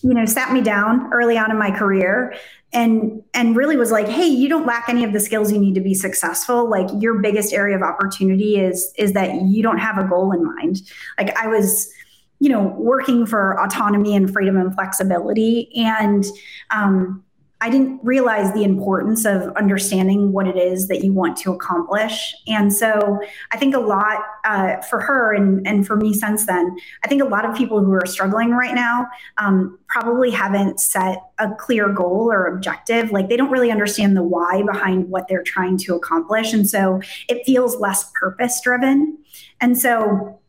you 0.02 0.14
know, 0.14 0.24
sat 0.24 0.52
me 0.52 0.60
down 0.60 1.12
early 1.12 1.38
on 1.38 1.50
in 1.50 1.58
my 1.58 1.70
career 1.70 2.34
and 2.72 3.22
and 3.34 3.56
really 3.56 3.76
was 3.76 3.90
like, 3.90 4.08
"Hey, 4.08 4.26
you 4.26 4.48
don't 4.48 4.66
lack 4.66 4.88
any 4.88 5.04
of 5.04 5.12
the 5.12 5.20
skills 5.20 5.52
you 5.52 5.58
need 5.58 5.74
to 5.74 5.80
be 5.80 5.94
successful. 5.94 6.68
Like 6.68 6.88
your 7.00 7.20
biggest 7.20 7.52
area 7.52 7.76
of 7.76 7.82
opportunity 7.82 8.56
is 8.56 8.92
is 8.96 9.12
that 9.12 9.42
you 9.42 9.62
don't 9.62 9.78
have 9.78 9.98
a 9.98 10.04
goal 10.04 10.32
in 10.32 10.44
mind." 10.44 10.82
Like 11.18 11.36
I 11.36 11.46
was 11.46 11.92
you 12.40 12.48
know 12.48 12.74
working 12.76 13.26
for 13.26 13.60
autonomy 13.60 14.16
and 14.16 14.32
freedom 14.32 14.56
and 14.56 14.74
flexibility 14.74 15.70
and 15.76 16.24
um, 16.70 17.22
I 17.62 17.70
didn't 17.70 18.00
realize 18.02 18.52
the 18.52 18.64
importance 18.64 19.24
of 19.24 19.42
understanding 19.56 20.32
what 20.32 20.48
it 20.48 20.56
is 20.56 20.88
that 20.88 21.04
you 21.04 21.12
want 21.12 21.36
to 21.38 21.52
accomplish. 21.52 22.34
And 22.48 22.72
so 22.72 23.20
I 23.52 23.56
think 23.56 23.76
a 23.76 23.78
lot 23.78 24.18
uh, 24.44 24.80
for 24.80 24.98
her 24.98 25.32
and, 25.32 25.64
and 25.64 25.86
for 25.86 25.94
me 25.94 26.12
since 26.12 26.44
then, 26.44 26.76
I 27.04 27.08
think 27.08 27.22
a 27.22 27.26
lot 27.26 27.44
of 27.44 27.56
people 27.56 27.80
who 27.80 27.92
are 27.92 28.04
struggling 28.04 28.50
right 28.50 28.74
now 28.74 29.06
um, 29.38 29.78
probably 29.86 30.32
haven't 30.32 30.80
set 30.80 31.18
a 31.38 31.50
clear 31.56 31.88
goal 31.88 32.32
or 32.32 32.46
objective. 32.46 33.12
Like 33.12 33.28
they 33.28 33.36
don't 33.36 33.52
really 33.52 33.70
understand 33.70 34.16
the 34.16 34.24
why 34.24 34.64
behind 34.64 35.08
what 35.08 35.28
they're 35.28 35.44
trying 35.44 35.78
to 35.78 35.94
accomplish. 35.94 36.52
And 36.52 36.68
so 36.68 37.00
it 37.28 37.44
feels 37.46 37.76
less 37.76 38.10
purpose 38.18 38.60
driven. 38.60 39.18
And 39.60 39.78
so 39.78 40.41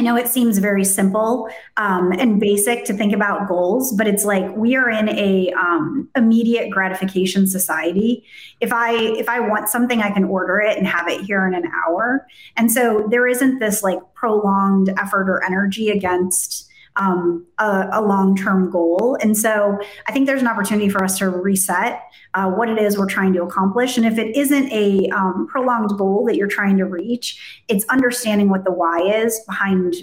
I 0.00 0.02
know 0.02 0.16
it 0.16 0.28
seems 0.28 0.56
very 0.56 0.82
simple 0.82 1.50
um, 1.76 2.10
and 2.10 2.40
basic 2.40 2.86
to 2.86 2.94
think 2.94 3.12
about 3.12 3.46
goals, 3.46 3.92
but 3.92 4.06
it's 4.06 4.24
like 4.24 4.56
we 4.56 4.74
are 4.74 4.88
in 4.88 5.10
a 5.10 5.52
um, 5.52 6.08
immediate 6.16 6.70
gratification 6.70 7.46
society. 7.46 8.24
If 8.60 8.72
I 8.72 8.94
if 8.94 9.28
I 9.28 9.40
want 9.40 9.68
something, 9.68 10.00
I 10.00 10.10
can 10.10 10.24
order 10.24 10.58
it 10.58 10.78
and 10.78 10.86
have 10.86 11.06
it 11.06 11.20
here 11.20 11.46
in 11.46 11.52
an 11.52 11.70
hour. 11.86 12.26
And 12.56 12.72
so 12.72 13.08
there 13.10 13.26
isn't 13.26 13.58
this 13.58 13.82
like 13.82 13.98
prolonged 14.14 14.88
effort 14.98 15.28
or 15.28 15.44
energy 15.44 15.90
against 15.90 16.69
um, 17.00 17.46
a, 17.58 17.88
a 17.94 18.02
long 18.02 18.36
term 18.36 18.70
goal. 18.70 19.16
And 19.20 19.36
so 19.36 19.80
I 20.06 20.12
think 20.12 20.26
there's 20.26 20.42
an 20.42 20.48
opportunity 20.48 20.88
for 20.88 21.02
us 21.02 21.18
to 21.18 21.30
reset 21.30 22.02
uh, 22.34 22.50
what 22.50 22.68
it 22.68 22.78
is 22.78 22.98
we're 22.98 23.08
trying 23.08 23.32
to 23.32 23.42
accomplish. 23.42 23.96
And 23.96 24.06
if 24.06 24.18
it 24.18 24.36
isn't 24.36 24.70
a 24.70 25.08
um, 25.08 25.48
prolonged 25.50 25.96
goal 25.98 26.26
that 26.26 26.36
you're 26.36 26.46
trying 26.46 26.76
to 26.76 26.84
reach, 26.84 27.62
it's 27.68 27.84
understanding 27.86 28.50
what 28.50 28.64
the 28.64 28.70
why 28.70 29.00
is 29.00 29.40
behind 29.46 29.94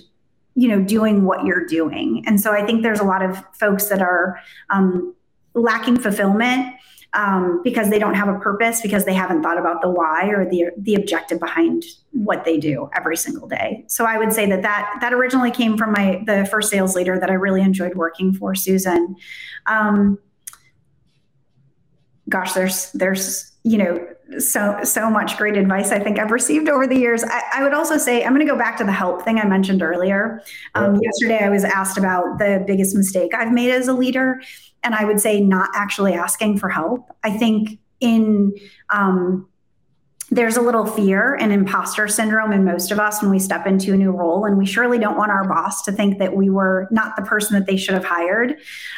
you 0.55 0.67
know 0.67 0.81
doing 0.81 1.23
what 1.23 1.45
you're 1.45 1.67
doing 1.67 2.23
and 2.25 2.41
so 2.41 2.51
i 2.51 2.65
think 2.65 2.81
there's 2.81 2.99
a 2.99 3.03
lot 3.03 3.23
of 3.23 3.43
folks 3.53 3.89
that 3.89 4.01
are 4.01 4.39
um, 4.71 5.13
lacking 5.53 5.99
fulfillment 5.99 6.73
um, 7.13 7.61
because 7.63 7.89
they 7.89 7.99
don't 7.99 8.13
have 8.13 8.27
a 8.27 8.37
purpose 8.39 8.81
because 8.81 9.05
they 9.05 9.13
haven't 9.13 9.41
thought 9.41 9.57
about 9.57 9.81
the 9.81 9.89
why 9.89 10.27
or 10.27 10.49
the 10.49 10.65
the 10.77 10.95
objective 10.95 11.39
behind 11.39 11.83
what 12.11 12.45
they 12.45 12.57
do 12.57 12.89
every 12.95 13.17
single 13.17 13.47
day. 13.47 13.85
So 13.87 14.05
I 14.05 14.17
would 14.17 14.33
say 14.33 14.47
that 14.49 14.61
that 14.61 14.97
that 15.01 15.13
originally 15.13 15.51
came 15.51 15.77
from 15.77 15.93
my 15.93 16.21
the 16.25 16.45
first 16.45 16.69
sales 16.69 16.95
leader 16.95 17.19
that 17.19 17.29
I 17.29 17.33
really 17.33 17.61
enjoyed 17.61 17.95
working 17.95 18.33
for, 18.33 18.55
Susan. 18.55 19.15
Um, 19.65 20.19
gosh, 22.29 22.53
there's 22.53 22.91
there's 22.91 23.51
you 23.63 23.77
know 23.77 24.07
so 24.39 24.77
so 24.83 25.09
much 25.09 25.37
great 25.37 25.57
advice 25.57 25.91
I 25.91 25.99
think 25.99 26.19
I've 26.19 26.31
received 26.31 26.69
over 26.69 26.85
the 26.85 26.97
years. 26.97 27.23
I, 27.23 27.41
I 27.55 27.63
would 27.63 27.73
also 27.73 27.97
say 27.97 28.23
I'm 28.23 28.33
going 28.33 28.45
to 28.45 28.51
go 28.51 28.57
back 28.57 28.77
to 28.77 28.83
the 28.83 28.91
help 28.91 29.23
thing 29.23 29.39
I 29.39 29.45
mentioned 29.45 29.81
earlier. 29.81 30.41
Um, 30.75 30.99
yesterday, 31.01 31.39
I 31.43 31.49
was 31.49 31.63
asked 31.63 31.97
about 31.97 32.37
the 32.39 32.63
biggest 32.67 32.95
mistake 32.95 33.33
I've 33.33 33.51
made 33.51 33.71
as 33.71 33.87
a 33.87 33.93
leader, 33.93 34.41
and 34.83 34.93
I 34.95 35.05
would 35.05 35.19
say 35.19 35.39
not 35.39 35.69
actually 35.73 36.13
asking 36.13 36.59
for 36.59 36.69
help. 36.69 37.09
I 37.23 37.31
think 37.31 37.79
in 37.99 38.53
um, 38.89 39.47
there's 40.29 40.57
a 40.57 40.61
little 40.61 40.85
fear 40.85 41.35
and 41.35 41.53
imposter 41.53 42.07
syndrome 42.07 42.51
in 42.51 42.65
most 42.65 42.91
of 42.91 42.99
us 42.99 43.21
when 43.21 43.31
we 43.31 43.39
step 43.39 43.65
into 43.65 43.93
a 43.93 43.97
new 43.97 44.11
role 44.11 44.45
and 44.45 44.57
we 44.57 44.65
surely 44.65 44.99
don't 44.99 45.17
want 45.17 45.31
our 45.31 45.47
boss 45.47 45.81
to 45.83 45.91
think 45.91 46.19
that 46.19 46.35
we 46.35 46.49
were 46.49 46.87
not 46.91 47.15
the 47.15 47.21
person 47.21 47.57
that 47.57 47.65
they 47.65 47.77
should 47.77 47.93
have 47.93 48.05
hired 48.05 48.55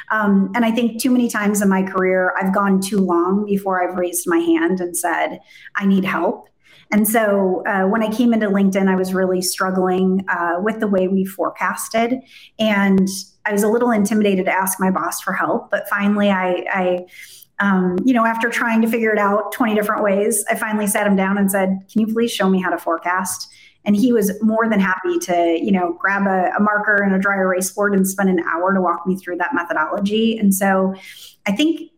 um, 0.09 0.51
and 0.55 0.65
i 0.65 0.71
think 0.71 0.99
too 0.99 1.11
many 1.11 1.29
times 1.29 1.61
in 1.61 1.69
my 1.69 1.83
career 1.83 2.33
i've 2.39 2.53
gone 2.53 2.81
too 2.81 2.97
long 2.97 3.45
before 3.45 3.81
i've 3.81 3.97
raised 3.97 4.27
my 4.27 4.39
hand 4.39 4.79
and 4.79 4.97
said 4.97 5.39
i 5.75 5.85
need 5.85 6.03
help 6.03 6.49
and 6.91 7.07
so 7.07 7.63
uh, 7.67 7.83
when 7.83 8.01
I 8.01 8.11
came 8.11 8.33
into 8.33 8.47
LinkedIn, 8.47 8.87
I 8.87 8.95
was 8.95 9.13
really 9.13 9.41
struggling 9.41 10.25
uh, 10.27 10.55
with 10.59 10.79
the 10.79 10.87
way 10.87 11.07
we 11.07 11.23
forecasted. 11.23 12.15
And 12.57 13.07
I 13.45 13.51
was 13.51 13.61
a 13.61 13.67
little 13.67 13.91
intimidated 13.91 14.45
to 14.45 14.51
ask 14.51 14.79
my 14.79 14.89
boss 14.89 15.21
for 15.21 15.33
help. 15.33 15.69
But 15.69 15.87
finally, 15.87 16.31
I, 16.31 16.65
I 16.71 17.05
um, 17.59 17.97
you 18.03 18.13
know, 18.13 18.25
after 18.25 18.49
trying 18.49 18.81
to 18.81 18.87
figure 18.87 19.11
it 19.11 19.19
out 19.19 19.51
20 19.51 19.75
different 19.75 20.03
ways, 20.03 20.45
I 20.49 20.55
finally 20.55 20.87
sat 20.87 21.05
him 21.05 21.15
down 21.15 21.37
and 21.37 21.51
said, 21.51 21.69
Can 21.91 22.01
you 22.01 22.13
please 22.13 22.31
show 22.31 22.49
me 22.49 22.61
how 22.61 22.69
to 22.69 22.77
forecast? 22.77 23.49
And 23.85 23.95
he 23.95 24.11
was 24.11 24.31
more 24.41 24.69
than 24.69 24.79
happy 24.79 25.17
to, 25.19 25.59
you 25.61 25.71
know, 25.71 25.93
grab 25.99 26.27
a, 26.27 26.51
a 26.55 26.59
marker 26.59 27.01
and 27.01 27.15
a 27.15 27.19
dry 27.19 27.37
erase 27.37 27.71
board 27.71 27.95
and 27.95 28.07
spend 28.07 28.29
an 28.29 28.39
hour 28.41 28.73
to 28.73 28.81
walk 28.81 29.07
me 29.07 29.15
through 29.15 29.37
that 29.37 29.53
methodology. 29.53 30.37
And 30.37 30.53
so 30.53 30.93
I 31.45 31.53
think 31.53 31.91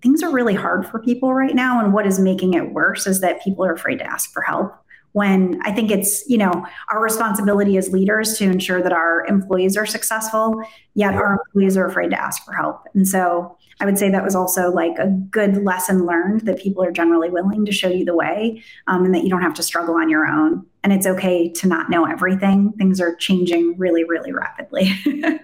things 0.00 0.22
are 0.22 0.30
really 0.30 0.54
hard 0.54 0.86
for 0.86 1.00
people 1.00 1.34
right 1.34 1.54
now. 1.54 1.82
And 1.82 1.92
what 1.92 2.06
is 2.06 2.20
making 2.20 2.54
it 2.54 2.72
worse 2.72 3.06
is 3.06 3.20
that 3.20 3.42
people 3.42 3.64
are 3.64 3.72
afraid 3.72 3.98
to 3.98 4.04
ask 4.04 4.32
for 4.32 4.42
help 4.42 4.74
when 5.12 5.60
I 5.62 5.72
think 5.72 5.90
it's, 5.90 6.28
you 6.28 6.36
know, 6.36 6.66
our 6.92 7.00
responsibility 7.00 7.76
as 7.78 7.90
leaders 7.90 8.36
to 8.38 8.44
ensure 8.44 8.82
that 8.82 8.92
our 8.92 9.24
employees 9.26 9.76
are 9.76 9.86
successful, 9.86 10.60
yet 10.94 11.14
our 11.14 11.34
employees 11.34 11.76
are 11.76 11.86
afraid 11.86 12.10
to 12.10 12.20
ask 12.20 12.44
for 12.44 12.52
help. 12.52 12.82
And 12.94 13.06
so 13.06 13.56
I 13.80 13.84
would 13.84 13.98
say 13.98 14.10
that 14.10 14.24
was 14.24 14.34
also 14.34 14.70
like 14.70 14.98
a 14.98 15.08
good 15.08 15.64
lesson 15.64 16.06
learned 16.06 16.42
that 16.42 16.58
people 16.58 16.82
are 16.82 16.92
generally 16.92 17.30
willing 17.30 17.64
to 17.64 17.72
show 17.72 17.88
you 17.88 18.04
the 18.04 18.14
way 18.14 18.62
um, 18.86 19.04
and 19.04 19.14
that 19.14 19.24
you 19.24 19.30
don't 19.30 19.42
have 19.42 19.54
to 19.54 19.62
struggle 19.62 19.94
on 19.96 20.08
your 20.08 20.26
own. 20.26 20.64
And 20.82 20.92
it's 20.92 21.06
okay 21.06 21.48
to 21.50 21.66
not 21.66 21.90
know 21.90 22.04
everything. 22.04 22.72
Things 22.72 23.00
are 23.00 23.14
changing 23.16 23.76
really, 23.78 24.04
really 24.04 24.32
rapidly. 24.32 24.92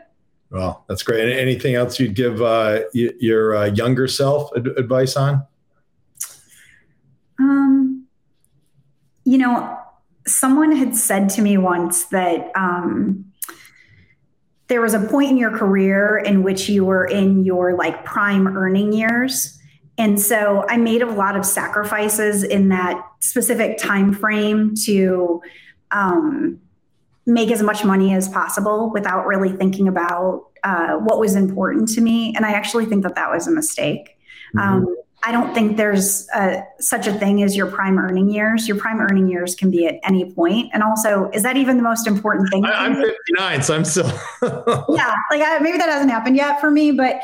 well, 0.50 0.84
that's 0.88 1.02
great. 1.02 1.36
Anything 1.36 1.74
else 1.74 1.98
you'd 1.98 2.14
give 2.14 2.40
uh, 2.42 2.80
your 2.92 3.56
uh, 3.56 3.66
younger 3.66 4.06
self 4.06 4.50
ad- 4.56 4.68
advice 4.76 5.16
on? 5.16 5.46
Um, 7.38 8.06
you 9.24 9.38
know, 9.38 9.78
someone 10.26 10.72
had 10.72 10.96
said 10.96 11.28
to 11.30 11.42
me 11.42 11.56
once 11.56 12.04
that 12.06 12.50
um, 12.54 13.29
there 14.70 14.80
was 14.80 14.94
a 14.94 15.00
point 15.00 15.28
in 15.30 15.36
your 15.36 15.50
career 15.50 16.16
in 16.16 16.44
which 16.44 16.68
you 16.68 16.84
were 16.84 17.04
in 17.04 17.44
your 17.44 17.76
like 17.76 18.04
prime 18.04 18.46
earning 18.56 18.92
years. 18.92 19.58
And 19.98 20.18
so 20.18 20.64
i 20.68 20.76
made 20.76 21.02
a 21.02 21.10
lot 21.10 21.36
of 21.36 21.44
sacrifices 21.44 22.44
in 22.44 22.68
that 22.68 23.04
specific 23.18 23.78
time 23.78 24.14
frame 24.14 24.74
to 24.84 25.42
um, 25.90 26.60
make 27.26 27.50
as 27.50 27.62
much 27.62 27.84
money 27.84 28.14
as 28.14 28.28
possible 28.28 28.90
without 28.92 29.26
really 29.26 29.52
thinking 29.52 29.88
about 29.88 30.46
uh, 30.62 30.94
what 30.98 31.18
was 31.18 31.34
important 31.34 31.88
to 31.88 32.00
me. 32.00 32.32
And 32.36 32.46
i 32.46 32.52
actually 32.52 32.86
think 32.86 33.02
that 33.02 33.16
that 33.16 33.30
was 33.30 33.48
a 33.48 33.50
mistake. 33.50 34.16
Mm-hmm. 34.56 34.86
um, 34.86 34.96
I 35.22 35.32
don't 35.32 35.52
think 35.52 35.76
there's 35.76 36.26
a, 36.34 36.62
such 36.78 37.06
a 37.06 37.12
thing 37.12 37.42
as 37.42 37.54
your 37.54 37.66
prime 37.66 37.98
earning 37.98 38.30
years. 38.30 38.66
Your 38.66 38.78
prime 38.78 39.00
earning 39.00 39.28
years 39.28 39.54
can 39.54 39.70
be 39.70 39.86
at 39.86 40.00
any 40.02 40.32
point. 40.32 40.70
And 40.72 40.82
also, 40.82 41.30
is 41.34 41.42
that 41.42 41.58
even 41.58 41.76
the 41.76 41.82
most 41.82 42.06
important 42.06 42.48
thing? 42.50 42.64
I, 42.64 42.86
am 42.86 42.94
59, 42.94 43.62
so 43.62 43.76
I'm 43.76 43.84
still. 43.84 44.06
yeah, 44.42 45.14
like 45.30 45.42
I, 45.42 45.58
maybe 45.60 45.76
that 45.76 45.90
hasn't 45.90 46.10
happened 46.10 46.36
yet 46.36 46.58
for 46.60 46.70
me, 46.70 46.92
but 46.92 47.20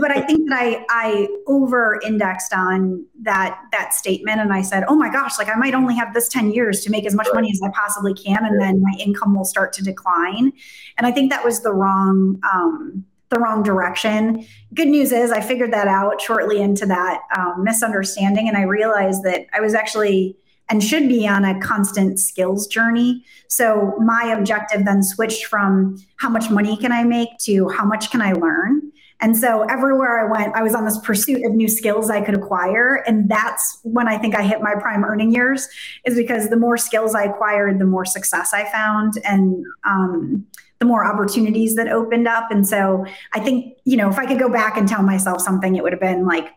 but 0.00 0.10
I 0.10 0.20
think 0.22 0.48
that 0.48 0.58
I 0.58 0.84
I 0.90 1.28
over 1.46 2.00
indexed 2.04 2.52
on 2.52 3.04
that 3.22 3.60
that 3.72 3.94
statement 3.94 4.40
and 4.40 4.52
I 4.52 4.62
said, 4.62 4.84
oh 4.88 4.96
my 4.96 5.10
gosh, 5.10 5.38
like 5.38 5.48
I 5.48 5.54
might 5.54 5.74
only 5.74 5.94
have 5.94 6.14
this 6.14 6.28
10 6.28 6.50
years 6.50 6.82
to 6.82 6.90
make 6.90 7.06
as 7.06 7.14
much 7.14 7.28
money 7.32 7.50
as 7.50 7.60
I 7.64 7.70
possibly 7.70 8.12
can, 8.12 8.44
and 8.44 8.60
then 8.60 8.82
my 8.82 8.92
income 8.98 9.36
will 9.36 9.44
start 9.44 9.72
to 9.74 9.84
decline. 9.84 10.52
And 10.98 11.06
I 11.06 11.12
think 11.12 11.30
that 11.30 11.44
was 11.44 11.60
the 11.60 11.72
wrong 11.72 12.40
um, 12.52 13.04
the 13.30 13.38
wrong 13.38 13.62
direction. 13.62 14.46
Good 14.74 14.88
news 14.88 15.12
is 15.12 15.32
I 15.32 15.40
figured 15.40 15.72
that 15.72 15.88
out 15.88 16.20
shortly 16.20 16.60
into 16.60 16.86
that 16.86 17.20
um, 17.36 17.64
misunderstanding, 17.64 18.48
and 18.48 18.56
I 18.56 18.62
realized 18.62 19.24
that 19.24 19.46
I 19.52 19.60
was 19.60 19.74
actually 19.74 20.36
and 20.68 20.82
should 20.82 21.08
be 21.08 21.28
on 21.28 21.44
a 21.44 21.58
constant 21.60 22.18
skills 22.18 22.66
journey. 22.66 23.24
So 23.46 23.94
my 24.04 24.34
objective 24.36 24.84
then 24.84 25.02
switched 25.02 25.46
from 25.46 25.96
how 26.16 26.28
much 26.28 26.50
money 26.50 26.76
can 26.76 26.90
I 26.90 27.04
make 27.04 27.28
to 27.42 27.68
how 27.68 27.84
much 27.84 28.10
can 28.10 28.20
I 28.20 28.32
learn. 28.32 28.82
And 29.20 29.36
so 29.36 29.62
everywhere 29.70 30.26
I 30.26 30.30
went, 30.30 30.54
I 30.56 30.62
was 30.62 30.74
on 30.74 30.84
this 30.84 30.98
pursuit 30.98 31.44
of 31.46 31.52
new 31.52 31.68
skills 31.68 32.10
I 32.10 32.20
could 32.20 32.34
acquire. 32.34 32.96
And 33.06 33.30
that's 33.30 33.78
when 33.82 34.08
I 34.08 34.18
think 34.18 34.34
I 34.34 34.42
hit 34.42 34.60
my 34.60 34.74
prime 34.74 35.04
earning 35.04 35.32
years, 35.32 35.68
is 36.04 36.16
because 36.16 36.50
the 36.50 36.56
more 36.56 36.76
skills 36.76 37.14
I 37.14 37.24
acquired, 37.24 37.78
the 37.78 37.86
more 37.86 38.04
success 38.04 38.52
I 38.52 38.70
found 38.70 39.14
and 39.24 39.64
um, 39.84 40.46
the 40.78 40.86
more 40.86 41.04
opportunities 41.04 41.74
that 41.76 41.88
opened 41.88 42.28
up. 42.28 42.50
And 42.50 42.66
so 42.66 43.06
I 43.32 43.40
think, 43.40 43.78
you 43.84 43.96
know, 43.96 44.10
if 44.10 44.18
I 44.18 44.26
could 44.26 44.38
go 44.38 44.50
back 44.50 44.76
and 44.76 44.86
tell 44.88 45.02
myself 45.02 45.40
something, 45.40 45.76
it 45.76 45.82
would 45.82 45.92
have 45.92 46.00
been 46.00 46.26
like, 46.26 46.52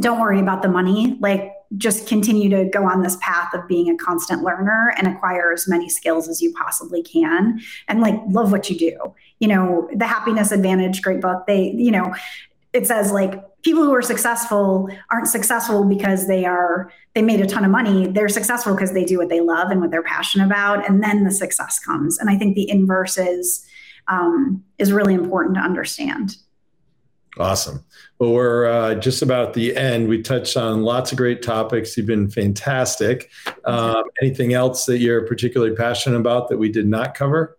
don't 0.00 0.20
worry 0.20 0.40
about 0.40 0.62
the 0.62 0.68
money. 0.68 1.16
Like, 1.20 1.52
just 1.76 2.06
continue 2.06 2.48
to 2.48 2.64
go 2.70 2.84
on 2.84 3.02
this 3.02 3.16
path 3.20 3.52
of 3.52 3.66
being 3.66 3.90
a 3.90 3.96
constant 3.96 4.42
learner 4.42 4.94
and 4.96 5.08
acquire 5.08 5.52
as 5.52 5.66
many 5.66 5.88
skills 5.88 6.28
as 6.28 6.40
you 6.40 6.52
possibly 6.52 7.02
can 7.02 7.60
and 7.88 8.00
like 8.00 8.14
love 8.28 8.52
what 8.52 8.70
you 8.70 8.78
do 8.78 8.96
you 9.40 9.48
know 9.48 9.88
the 9.92 10.06
happiness 10.06 10.52
advantage 10.52 11.02
great 11.02 11.20
book 11.20 11.44
they 11.46 11.72
you 11.72 11.90
know 11.90 12.14
it 12.72 12.86
says 12.86 13.10
like 13.10 13.42
people 13.66 13.82
who 13.82 13.92
are 13.92 14.00
successful 14.00 14.88
aren't 15.10 15.26
successful 15.26 15.82
because 15.84 16.28
they 16.28 16.44
are 16.44 16.88
they 17.16 17.22
made 17.22 17.40
a 17.40 17.46
ton 17.46 17.64
of 17.64 17.70
money 17.70 18.06
they're 18.06 18.28
successful 18.28 18.72
because 18.72 18.92
they 18.92 19.04
do 19.04 19.18
what 19.18 19.28
they 19.28 19.40
love 19.40 19.72
and 19.72 19.80
what 19.80 19.90
they're 19.90 20.04
passionate 20.04 20.46
about 20.46 20.88
and 20.88 21.02
then 21.02 21.24
the 21.24 21.32
success 21.32 21.80
comes 21.80 22.16
and 22.16 22.30
i 22.30 22.36
think 22.38 22.54
the 22.54 22.70
inverse 22.70 23.18
is 23.18 23.66
um, 24.06 24.62
is 24.78 24.92
really 24.92 25.14
important 25.14 25.56
to 25.56 25.60
understand 25.60 26.36
Awesome. 27.38 27.84
Well, 28.18 28.32
we're 28.32 28.64
uh, 28.64 28.94
just 28.94 29.20
about 29.20 29.52
the 29.52 29.76
end. 29.76 30.08
We 30.08 30.22
touched 30.22 30.56
on 30.56 30.84
lots 30.84 31.12
of 31.12 31.18
great 31.18 31.42
topics. 31.42 31.94
You've 31.94 32.06
been 32.06 32.30
fantastic. 32.30 33.30
Um, 33.66 34.04
anything 34.22 34.54
else 34.54 34.86
that 34.86 35.00
you're 35.00 35.26
particularly 35.26 35.76
passionate 35.76 36.16
about 36.16 36.48
that 36.48 36.56
we 36.56 36.70
did 36.70 36.86
not 36.86 37.14
cover? 37.14 37.58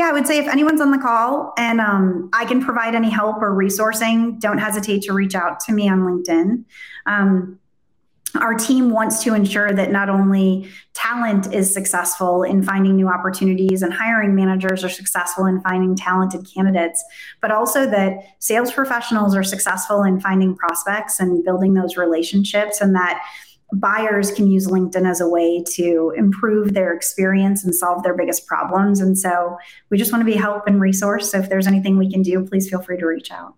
Yeah, 0.00 0.08
I 0.08 0.12
would 0.12 0.26
say 0.26 0.38
if 0.38 0.48
anyone's 0.48 0.80
on 0.80 0.92
the 0.92 0.98
call 0.98 1.52
and 1.58 1.78
um, 1.78 2.30
I 2.32 2.46
can 2.46 2.64
provide 2.64 2.94
any 2.94 3.10
help 3.10 3.42
or 3.42 3.50
resourcing, 3.50 4.40
don't 4.40 4.56
hesitate 4.56 5.02
to 5.02 5.12
reach 5.12 5.34
out 5.34 5.60
to 5.66 5.72
me 5.72 5.90
on 5.90 6.00
LinkedIn. 6.00 6.64
Um, 7.04 7.58
our 8.40 8.54
team 8.54 8.88
wants 8.88 9.22
to 9.24 9.34
ensure 9.34 9.74
that 9.74 9.92
not 9.92 10.08
only 10.08 10.70
talent 10.94 11.52
is 11.52 11.70
successful 11.70 12.44
in 12.44 12.62
finding 12.62 12.96
new 12.96 13.08
opportunities 13.08 13.82
and 13.82 13.92
hiring 13.92 14.34
managers 14.34 14.82
are 14.82 14.88
successful 14.88 15.44
in 15.44 15.60
finding 15.60 15.94
talented 15.96 16.48
candidates, 16.50 17.04
but 17.42 17.50
also 17.50 17.84
that 17.90 18.22
sales 18.38 18.72
professionals 18.72 19.36
are 19.36 19.44
successful 19.44 20.02
in 20.02 20.18
finding 20.18 20.56
prospects 20.56 21.20
and 21.20 21.44
building 21.44 21.74
those 21.74 21.98
relationships, 21.98 22.80
and 22.80 22.94
that 22.94 23.22
buyers 23.72 24.30
can 24.30 24.50
use 24.50 24.66
LinkedIn 24.66 25.08
as 25.08 25.20
a 25.20 25.28
way 25.28 25.62
to 25.74 26.12
improve 26.16 26.74
their 26.74 26.92
experience 26.92 27.64
and 27.64 27.74
solve 27.74 28.02
their 28.02 28.16
biggest 28.16 28.46
problems. 28.46 29.00
And 29.00 29.18
so 29.18 29.58
we 29.90 29.98
just 29.98 30.12
want 30.12 30.22
to 30.22 30.30
be 30.30 30.36
help 30.36 30.66
and 30.66 30.80
resource. 30.80 31.30
So 31.30 31.38
if 31.38 31.48
there's 31.48 31.66
anything 31.66 31.98
we 31.98 32.10
can 32.10 32.22
do, 32.22 32.44
please 32.44 32.68
feel 32.68 32.82
free 32.82 32.98
to 32.98 33.06
reach 33.06 33.30
out. 33.30 33.54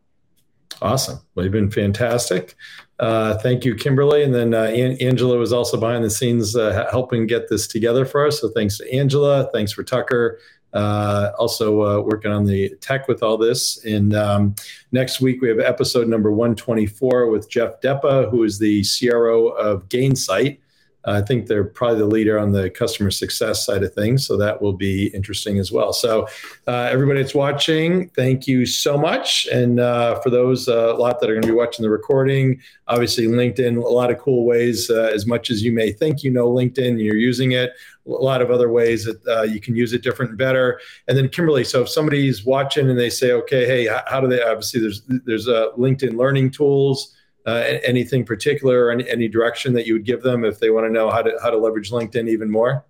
Awesome. 0.83 1.21
Well, 1.35 1.45
you've 1.45 1.53
been 1.53 1.71
fantastic. 1.71 2.57
Uh, 2.99 3.39
thank 3.39 3.65
you, 3.65 3.77
Kimberly. 3.77 4.25
And 4.25 4.35
then 4.35 4.53
uh, 4.53 4.65
An- 4.65 4.97
Angela 5.01 5.39
was 5.39 5.53
also 5.53 5.79
behind 5.79 6.03
the 6.03 6.11
scenes 6.11 6.57
uh, 6.57 6.89
helping 6.91 7.29
get 7.29 7.49
this 7.49 7.69
together 7.69 8.05
for 8.05 8.27
us. 8.27 8.41
So 8.41 8.49
thanks 8.49 8.79
to 8.79 8.93
Angela. 8.93 9.49
Thanks 9.53 9.71
for 9.71 9.85
Tucker. 9.85 10.41
Uh, 10.73 11.31
also 11.39 11.83
uh, 11.83 12.01
working 12.01 12.33
on 12.33 12.45
the 12.45 12.71
tech 12.81 13.07
with 13.07 13.23
all 13.23 13.37
this. 13.39 13.85
And 13.85 14.13
um, 14.15 14.57
next 14.91 15.21
week 15.21 15.41
we 15.41 15.49
have 15.49 15.61
episode 15.61 16.09
number 16.09 16.33
124 16.33 17.29
with 17.29 17.49
Jeff 17.49 17.81
Deppa, 17.81 18.29
who 18.29 18.43
is 18.43 18.59
the 18.59 18.85
CRO 18.85 19.49
of 19.51 19.89
Gainsight. 19.89 20.59
I 21.05 21.21
think 21.21 21.47
they're 21.47 21.65
probably 21.65 21.99
the 21.99 22.07
leader 22.07 22.39
on 22.39 22.53
the 22.53 22.71
customer 22.71 23.11
success 23.11 23.67
side 23.67 23.83
of 23.83 23.93
things. 23.95 24.27
So 24.27 24.37
that 24.37 24.63
will 24.63 24.73
be 24.73 25.09
interesting 25.09 25.59
as 25.59 25.73
well. 25.73 25.93
So, 25.93 26.29
uh, 26.69 26.89
everybody 26.91 27.21
that's 27.21 27.35
watching, 27.35 28.09
thank 28.11 28.47
you 28.47 28.67
so 28.67 28.97
much. 28.97 29.47
And 29.53 29.81
uh, 29.81 30.21
for 30.21 30.31
those, 30.31 30.69
uh, 30.69 30.95
a 30.95 30.97
lot 30.97 31.21
that 31.21 31.29
are 31.29 31.35
going 31.35 31.43
to 31.43 31.49
be 31.49 31.55
watching 31.55 31.83
the 31.83 31.91
recording, 31.91 32.61
obviously, 32.87 33.27
LinkedIn, 33.27 33.77
a 33.77 33.81
lot 33.81 34.11
of 34.11 34.19
cool 34.19 34.45
ways, 34.45 34.91
uh, 34.91 35.11
as 35.13 35.27
much 35.27 35.51
as 35.51 35.63
you 35.63 35.73
may 35.73 35.93
think 35.93 36.23
you 36.23 36.31
know 36.31 36.51
LinkedIn 36.51 36.89
and 36.89 37.01
you're 37.01 37.17
using 37.17 37.53
it, 37.53 37.73
a 38.07 38.11
lot 38.11 38.43
of 38.43 38.51
other 38.51 38.71
ways 38.71 39.05
that 39.05 39.27
uh, 39.27 39.43
you 39.43 39.61
can 39.61 39.77
use 39.77 39.93
it 39.93 40.03
different 40.03 40.31
and 40.31 40.39
better. 40.39 40.81
And 41.09 41.17
then, 41.17 41.29
Kimberly, 41.29 41.65
so 41.65 41.83
if 41.83 41.89
somebody's 41.89 42.45
watching 42.45 42.91
and 42.91 42.99
they 42.99 43.11
say, 43.11 43.33
okay, 43.33 43.67
hey, 43.67 43.89
how 44.07 44.21
do 44.21 44.29
they, 44.29 44.43
obviously, 44.43 44.81
there's, 44.81 45.03
there's 45.25 45.49
uh, 45.49 45.69
LinkedIn 45.79 46.17
learning 46.17 46.51
tools 46.51 47.15
uh, 47.47 47.79
anything 47.83 48.25
particular 48.25 48.87
or 48.87 48.91
any, 48.91 49.09
any 49.09 49.29
direction 49.29 49.73
that 49.75 49.87
you 49.87 49.95
would 49.95 50.05
give 50.05 50.23
them 50.23 50.45
if 50.45 50.61
they 50.61 50.71
want 50.71 50.87
to 50.87 50.93
know 50.93 51.11
how 51.11 51.23
to 51.23 51.37
how 51.43 51.51
to 51.51 51.59
leverage 51.59 51.91
LinkedIn 51.91 52.29
even 52.29 52.51
more? 52.51 52.85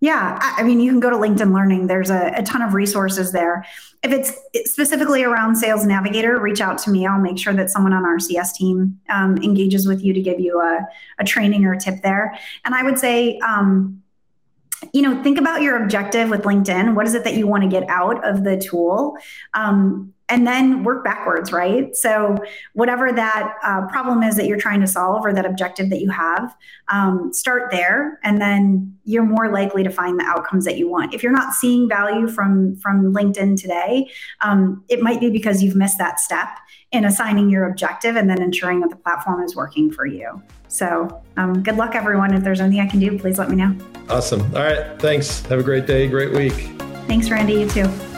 Yeah, 0.00 0.38
I 0.40 0.62
mean, 0.62 0.78
you 0.78 0.92
can 0.92 1.00
go 1.00 1.10
to 1.10 1.16
LinkedIn 1.16 1.52
Learning. 1.52 1.88
There's 1.88 2.08
a, 2.08 2.32
a, 2.36 2.42
ton 2.44 2.62
of 2.62 2.72
resources 2.72 3.32
there. 3.32 3.66
If 4.04 4.12
it's 4.12 4.32
specifically 4.70 5.24
around 5.24 5.56
Sales 5.56 5.84
Navigator, 5.84 6.38
reach 6.38 6.60
out 6.60 6.78
to 6.78 6.90
me. 6.90 7.04
I'll 7.04 7.20
make 7.20 7.36
sure 7.36 7.52
that 7.54 7.68
someone 7.68 7.92
on 7.92 8.04
our 8.04 8.20
CS 8.20 8.52
team 8.52 9.00
um, 9.08 9.38
engages 9.38 9.88
with 9.88 10.04
you 10.04 10.12
to 10.12 10.20
give 10.20 10.38
you 10.38 10.60
a, 10.60 10.86
a, 11.18 11.24
training 11.24 11.64
or 11.64 11.72
a 11.72 11.80
tip 11.80 12.00
there. 12.02 12.38
And 12.64 12.76
I 12.76 12.84
would 12.84 12.96
say, 12.96 13.40
um, 13.40 14.00
you 14.92 15.02
know, 15.02 15.20
think 15.24 15.36
about 15.36 15.62
your 15.62 15.82
objective 15.82 16.30
with 16.30 16.42
LinkedIn. 16.42 16.94
What 16.94 17.06
is 17.08 17.14
it 17.14 17.24
that 17.24 17.34
you 17.34 17.48
want 17.48 17.64
to 17.64 17.68
get 17.68 17.82
out 17.88 18.24
of 18.24 18.44
the 18.44 18.56
tool? 18.56 19.16
Um, 19.54 20.14
and 20.28 20.46
then 20.46 20.84
work 20.84 21.04
backwards, 21.04 21.52
right? 21.52 21.94
So, 21.96 22.36
whatever 22.74 23.12
that 23.12 23.54
uh, 23.62 23.86
problem 23.86 24.22
is 24.22 24.36
that 24.36 24.46
you're 24.46 24.58
trying 24.58 24.80
to 24.80 24.86
solve 24.86 25.24
or 25.24 25.32
that 25.32 25.46
objective 25.46 25.90
that 25.90 26.00
you 26.00 26.10
have, 26.10 26.54
um, 26.88 27.32
start 27.32 27.70
there, 27.70 28.18
and 28.22 28.40
then 28.40 28.96
you're 29.04 29.24
more 29.24 29.50
likely 29.50 29.82
to 29.82 29.90
find 29.90 30.18
the 30.18 30.24
outcomes 30.24 30.64
that 30.66 30.76
you 30.76 30.88
want. 30.88 31.14
If 31.14 31.22
you're 31.22 31.32
not 31.32 31.54
seeing 31.54 31.88
value 31.88 32.28
from 32.28 32.76
from 32.76 33.12
LinkedIn 33.14 33.60
today, 33.60 34.10
um, 34.42 34.84
it 34.88 35.00
might 35.00 35.20
be 35.20 35.30
because 35.30 35.62
you've 35.62 35.76
missed 35.76 35.98
that 35.98 36.20
step 36.20 36.48
in 36.92 37.04
assigning 37.04 37.50
your 37.50 37.68
objective 37.68 38.16
and 38.16 38.28
then 38.30 38.40
ensuring 38.40 38.80
that 38.80 38.90
the 38.90 38.96
platform 38.96 39.42
is 39.42 39.54
working 39.54 39.90
for 39.90 40.06
you. 40.06 40.42
So, 40.68 41.22
um, 41.36 41.62
good 41.62 41.76
luck, 41.76 41.94
everyone. 41.94 42.34
If 42.34 42.44
there's 42.44 42.60
anything 42.60 42.80
I 42.80 42.86
can 42.86 43.00
do, 43.00 43.18
please 43.18 43.38
let 43.38 43.48
me 43.48 43.56
know. 43.56 43.74
Awesome. 44.10 44.42
All 44.54 44.62
right. 44.62 44.98
Thanks. 45.00 45.40
Have 45.46 45.58
a 45.58 45.62
great 45.62 45.86
day. 45.86 46.08
Great 46.08 46.32
week. 46.32 46.70
Thanks, 47.06 47.30
Randy. 47.30 47.54
You 47.54 47.68
too. 47.70 48.17